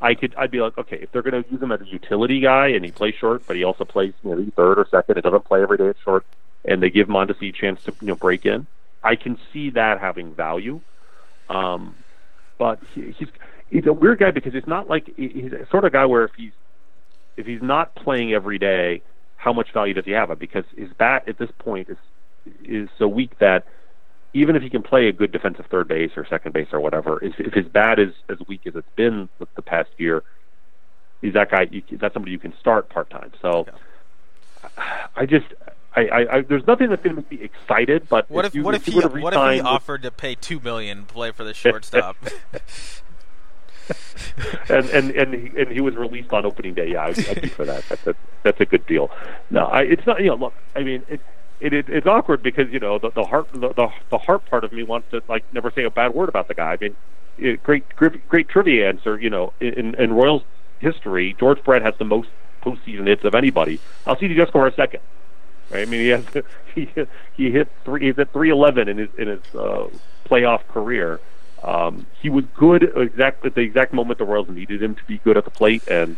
[0.00, 2.40] I could I'd be like, okay, if they're going to use him as a utility
[2.40, 5.22] guy and he plays short, but he also plays you know third or second, it
[5.22, 6.24] doesn't play every day at short,
[6.64, 8.66] and they give Mondesi a chance to you know break in,
[9.02, 10.80] I can see that having value.
[11.48, 11.94] Um,
[12.58, 13.28] but he, he's
[13.70, 16.32] he's a weird guy because it's not like he's a sort of guy where if
[16.36, 16.52] he's
[17.36, 19.02] if he's not playing every day,
[19.36, 20.36] how much value does he have?
[20.38, 21.96] Because his bat at this point is
[22.64, 23.66] is so weak that
[24.34, 27.22] even if he can play a good defensive third base or second base or whatever,
[27.24, 30.22] if, if his bat is as weak as it's been with the past year,
[31.22, 31.66] is that guy.
[31.70, 33.32] You, that's somebody you can start part time.
[33.40, 35.08] So yeah.
[35.16, 35.46] I just.
[35.96, 38.56] I, I, I, there's nothing that's going to make me excited, but what if, if
[38.56, 41.32] you, what if, if he what if he offered to pay two million to play
[41.32, 42.16] for the shortstop?
[44.68, 46.90] and and and he, and he was released on opening day.
[46.92, 47.84] Yeah, I'd, I'd be for that.
[47.88, 49.10] That's a that's a good deal.
[49.50, 50.20] No, I, it's not.
[50.20, 50.54] You know, look.
[50.76, 51.20] I mean, it,
[51.60, 54.64] it, it it's awkward because you know the the heart the, the the heart part
[54.64, 56.72] of me wants to like never say a bad word about the guy.
[56.72, 56.96] I mean,
[57.38, 59.18] it, great great great trivia answer.
[59.18, 60.42] You know, in in Royals
[60.78, 62.28] history, George Brett has the most
[62.62, 63.80] postseason hits of anybody.
[64.06, 65.00] Alcides Escobar second.
[65.70, 65.86] Right?
[65.86, 66.24] I mean, he has
[66.74, 66.88] he
[67.36, 68.06] he hit three.
[68.06, 69.88] He's at three eleven in his in his uh,
[70.26, 71.20] playoff career.
[71.62, 75.18] Um, he was good exact at the exact moment the Royals needed him to be
[75.18, 76.16] good at the plate and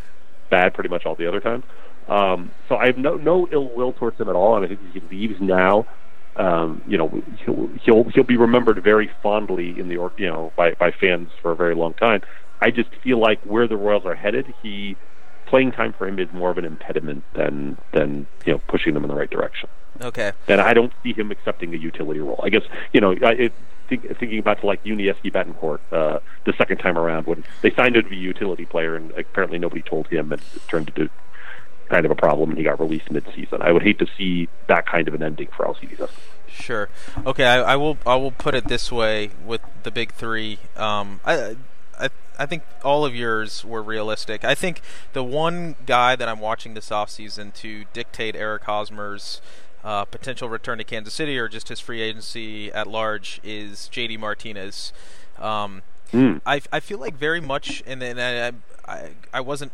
[0.50, 1.62] bad pretty much all the other time.
[2.08, 4.80] Um, so I have no no ill will towards him at all, and I think
[4.94, 5.86] if he leaves now,
[6.36, 10.52] um, you know, he'll he'll he'll be remembered very fondly in the or you know
[10.56, 12.22] by by fans for a very long time.
[12.60, 14.96] I just feel like where the Royals are headed, he
[15.46, 19.04] playing time for him is more of an impediment than than you know pushing them
[19.04, 19.68] in the right direction.
[20.00, 20.32] Okay.
[20.46, 22.40] Then I don't see him accepting a utility role.
[22.42, 23.52] I guess you know I, it,
[23.90, 28.04] think, thinking about like Yuniesky Betancourt uh, the second time around when they signed him
[28.04, 31.10] to be a utility player and apparently nobody told him and it turned into
[31.90, 33.60] kind of a problem and he got released mid-season.
[33.60, 36.08] I would hate to see that kind of an ending for Alcides.
[36.48, 36.88] Sure.
[37.26, 37.98] Okay, I, I, will.
[38.06, 40.58] I will put it this way with the big three.
[40.76, 41.56] Um, I,
[41.98, 44.44] I, I think all of yours were realistic.
[44.44, 44.82] I think
[45.12, 49.40] the one guy that I'm watching this offseason to dictate Eric Hosmer's
[49.84, 54.18] uh, potential return to Kansas City or just his free agency at large is JD
[54.18, 54.92] Martinez.
[55.38, 55.82] Um,
[56.12, 56.40] mm.
[56.44, 59.72] I, I feel like very much, and then I, I, I wasn't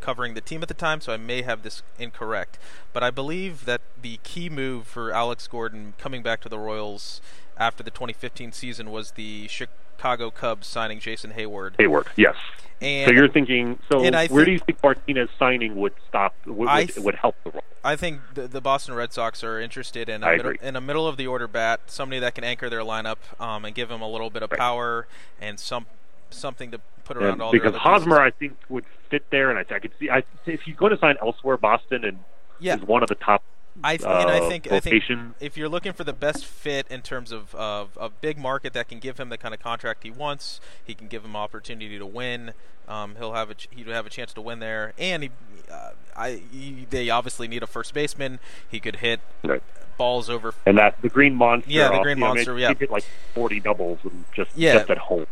[0.00, 2.58] covering the team at the time, so I may have this incorrect.
[2.92, 7.20] But I believe that the key move for Alex Gordon coming back to the Royals
[7.56, 11.74] after the 2015 season was the Chicago Cubs signing Jason Heyward.
[11.78, 12.36] Hayward, yes.
[12.80, 13.78] And so you're thinking.
[13.90, 16.34] So where I do you think Martinez signing would stop?
[16.46, 17.64] Would, th- would help the Royals?
[17.84, 21.06] I think the, the Boston Red Sox are interested in a, middle, in a middle
[21.08, 24.08] of the order bat, somebody that can anchor their lineup um, and give them a
[24.08, 24.58] little bit of Right.
[24.60, 25.06] power
[25.40, 25.86] and some
[26.30, 27.82] something to put around And all because other pieces.
[27.82, 30.10] Hosmer, I think, would fit there, and I, I could see.
[30.10, 32.18] I, if he's going to sign elsewhere, Boston and
[32.60, 32.76] Yeah.
[32.76, 33.42] is one of the top.
[33.84, 35.04] I th- and I uh, think I think
[35.38, 38.88] if you're looking for the best fit in terms of, of a big market that
[38.88, 42.04] can give him the kind of contract he wants, he can give him opportunity to
[42.06, 42.54] win.
[42.88, 45.30] Um, he'll have a ch- he'd have a chance to win there, and he,
[45.70, 48.40] uh, I he, they obviously need a first baseman.
[48.68, 49.62] He could hit Right.
[49.96, 50.54] balls over.
[50.66, 51.70] And that the Green Monster.
[51.70, 52.74] Yeah, the off- Green you know, Monster, He'd yeah.
[52.74, 53.04] hit like
[53.34, 54.74] 40 doubles and just Yeah.
[54.78, 55.26] just at home.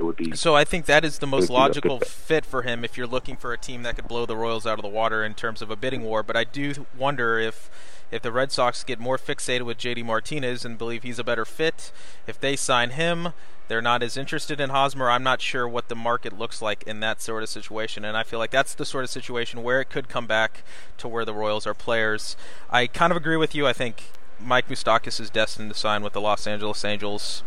[0.00, 0.34] It would be.
[0.34, 2.84] So I think that is the most Would be a good logical fit for him
[2.86, 5.22] if you're looking for a team that could blow the Royals out of the water
[5.22, 6.22] in terms of a bidding war.
[6.22, 7.70] But I do wonder if
[8.10, 11.44] if the Red Sox get more fixated with JD Martinez and believe he's a better
[11.44, 11.92] fit,
[12.26, 13.34] if they sign him,
[13.68, 15.08] they're not as interested in Hosmer.
[15.08, 18.24] I'm not sure what the market looks like in that sort of situation, and I
[18.24, 20.64] feel like that's the sort of situation where it could come back
[20.98, 22.36] to where the Royals are players.
[22.68, 23.68] I kind of agree with you.
[23.68, 24.10] I think
[24.42, 27.42] Mike Moustakas is destined to sign with the Los Angeles Angels.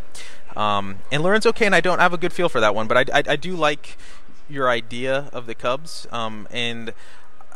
[0.55, 3.19] Um, and Lorenzo Cain, I don't have a good feel for that one, but I,
[3.19, 3.97] I, I do like
[4.49, 6.07] your idea of the Cubs.
[6.11, 6.93] Um, and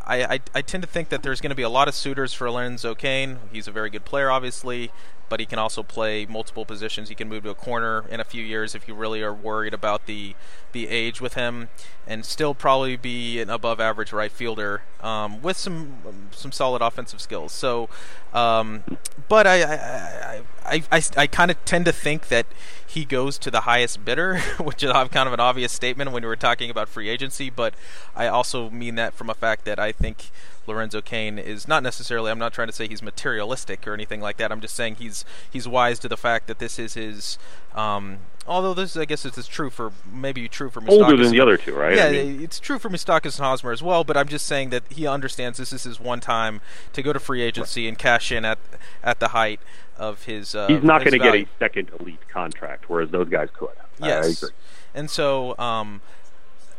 [0.05, 2.33] I, I, I tend to think that there's going to be a lot of suitors
[2.33, 3.39] for Lorenzo Cain.
[3.51, 4.91] He's a very good player, obviously,
[5.29, 7.09] but he can also play multiple positions.
[7.09, 9.73] He can move to a corner in a few years if you really are worried
[9.73, 10.35] about the
[10.73, 11.69] the age with him,
[12.05, 17.21] and still probably be an above average right fielder um, with some some solid offensive
[17.21, 17.51] skills.
[17.51, 17.89] So,
[18.33, 18.83] um,
[19.27, 22.45] but I I, I, I, I, kind of tend to think that
[22.85, 26.27] he goes to the highest bidder, which is kind of an obvious statement when we
[26.27, 27.49] were talking about free agency.
[27.49, 27.73] But
[28.15, 30.31] I also mean that from a fact that I think
[30.67, 32.31] Lorenzo Cain is not necessarily.
[32.31, 34.51] I'm not trying to say he's materialistic or anything like that.
[34.51, 37.37] I'm just saying he's he's wise to the fact that this is his.
[37.73, 41.39] Um, although this, I guess, this is true for maybe true for older than the
[41.39, 41.95] other two, right?
[41.95, 44.69] Yeah, I mean, it's true for Moustakas and Hosmer as well, but I'm just saying
[44.71, 46.61] that he understands this is his one time
[46.93, 48.59] to go to free agency and cash in at
[49.03, 49.59] at the height
[49.97, 50.55] of his.
[50.55, 53.69] Uh, he's not going to get a second elite contract, whereas those guys could.
[53.99, 54.41] Yes.
[54.41, 54.55] agree.
[54.93, 56.01] And so um,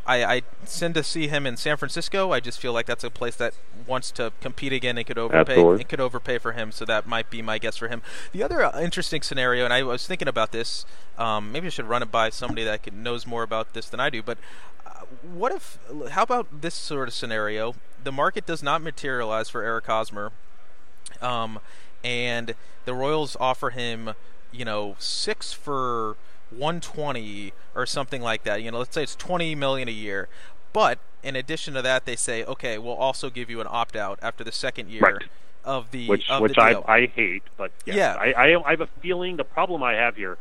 [0.08, 2.32] I, I tend to see him in San Francisco.
[2.32, 3.54] I just feel like that's a place that
[3.86, 5.52] wants to compete again and could overpay.
[5.52, 5.80] Absolutely.
[5.82, 8.00] It could overpay for him, so that might be my guess for him.
[8.32, 10.86] The other uh, interesting scenario, and I was thinking about this.
[11.18, 14.00] Um, maybe I should run it by somebody that can, knows more about this than
[14.00, 14.22] I do.
[14.22, 14.38] But
[14.86, 15.78] uh, what if?
[16.10, 17.74] How about this sort of scenario?
[18.02, 20.32] The market does not materialize for Eric Hosmer
[21.20, 21.58] um,
[22.02, 22.54] and
[22.84, 24.14] the Royals offer him,
[24.52, 26.16] you know, six for
[26.50, 28.62] 120 or something like that.
[28.62, 30.28] You know, let's say it's 20 million a year,
[30.72, 34.18] but in addition to that, they say, okay, we'll also give you an opt out
[34.22, 35.22] after the second year Right.
[35.64, 36.94] of the which of which the I.
[37.02, 38.14] I hate, but yes, Yeah.
[38.14, 40.38] I, I I have a feeling the problem I have here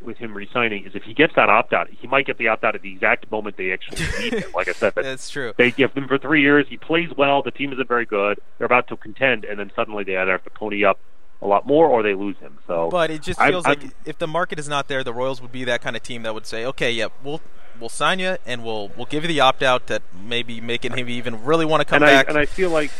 [0.00, 2.64] with him resigning is if he gets that opt out, he might get the opt
[2.64, 3.98] out at the exact moment they actually
[4.30, 4.50] need him.
[4.54, 5.52] Like I said, That's true.
[5.58, 6.66] they give him for three years.
[6.70, 7.42] He plays well.
[7.42, 8.40] The team isn't very good.
[8.56, 10.98] They're about to contend, and then suddenly they either have to pony up
[11.42, 12.58] a lot more or they lose him.
[12.66, 15.40] So, But it just feels I'm- like if the market is not there, the Royals
[15.40, 17.40] would be that kind of team that would say, okay, yep, we'll
[17.78, 21.08] we'll sign you and we'll we'll give you the opt out that maybe making him
[21.08, 22.28] even really want to come and I back.
[22.28, 22.90] and I feel like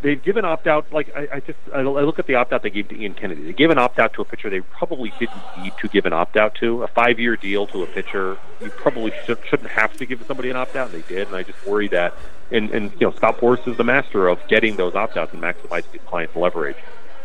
[0.00, 0.92] they've given opt out.
[0.92, 3.14] Like I, I just I, I look at the opt out they gave to Ian
[3.14, 3.42] Kennedy.
[3.44, 6.12] They gave an opt out to a pitcher they probably didn't need to give an
[6.12, 6.82] opt out to.
[6.82, 10.50] A five year deal to a pitcher you probably should, shouldn't have to give somebody
[10.50, 10.92] an opt out.
[10.92, 12.14] and They did, and I just worry that.
[12.50, 15.40] And and you know Scott Boras is the master of getting those opt outs and
[15.40, 16.76] maximizing his client's leverage.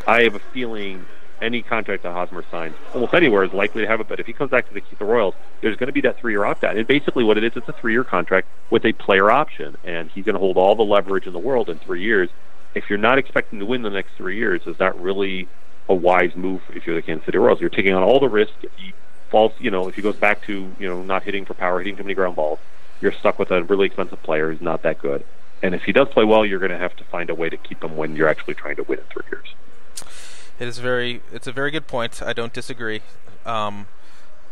[0.07, 1.05] I have a feeling
[1.41, 4.07] any contract that Hosmer signs, almost anywhere, is likely to have it.
[4.07, 6.45] But if he comes back to the, the Royals, there's going to be that three-year
[6.45, 6.77] opt-out.
[6.77, 10.25] And basically, what it is, it's a three-year contract with a player option, and he's
[10.25, 12.29] going to hold all the leverage in the world in three years.
[12.73, 15.47] If you're not expecting to win the next three years, is that really
[15.89, 16.61] a wise move?
[16.69, 18.53] If you're the Kansas City Royals, you're taking on all the risk.
[18.61, 18.93] If he
[19.29, 21.97] falls, you know, if he goes back to you know not hitting for power, hitting
[21.97, 22.59] too many ground balls,
[23.01, 25.25] you're stuck with a really expensive player who's not that good.
[25.61, 27.57] And if he does play well, you're going to have to find a way to
[27.57, 29.47] keep him when you're actually trying to win in three years.
[30.59, 31.21] It is very.
[31.31, 32.21] It's a very good point.
[32.21, 33.01] I don't disagree,
[33.45, 33.87] um,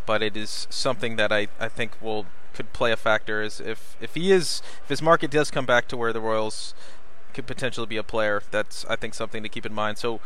[0.05, 3.41] but it is something that I, I think will could play a factor.
[3.41, 6.73] Is if if he is if his market does come back to where the Royals
[7.33, 9.97] could potentially be a player, that's I think something to keep in mind.
[9.97, 10.19] So,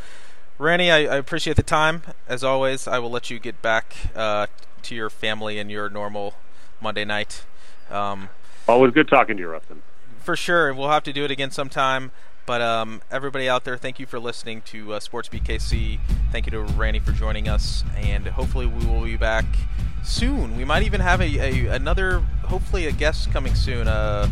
[0.60, 2.88] Rany, I, I appreciate the time as always.
[2.88, 4.48] I will let you get back uh,
[4.84, 6.36] to your family and your normal
[6.82, 7.46] Monday night.
[7.90, 8.30] Um,
[8.68, 9.82] Always good talking to you, Rustin.
[10.20, 10.74] for sure.
[10.74, 12.12] We'll have to do it again sometime.
[12.50, 16.00] But um, everybody out there, thank you for listening to uh, Sports BKC.
[16.32, 19.46] Thank you to Rany for joining us, and hopefully we will be back
[20.04, 20.58] soon.
[20.58, 23.88] We might even have a, a another, hopefully a guest coming soon.
[23.88, 24.30] Uh,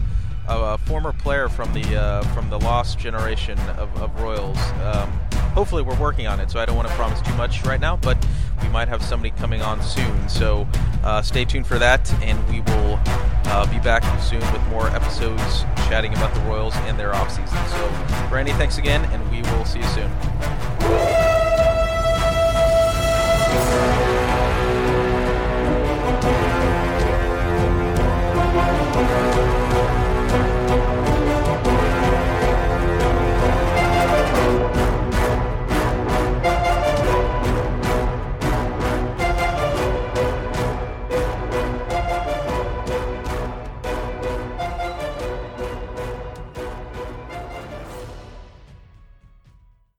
[0.47, 4.57] a, former player from the uh, from the lost generation of, of Royals.
[4.83, 5.11] Um,
[5.53, 7.97] hopefully, we're working on it, so I don't want to promise too much right now,
[7.97, 8.17] but
[8.61, 10.29] we might have somebody coming on soon.
[10.29, 10.67] So
[11.03, 12.99] uh, stay tuned for that, and we will
[13.45, 17.67] uh, be back soon with more episodes chatting about the Royals and their offseason.
[17.69, 20.11] So, Brandy, thanks again, and we will see you soon.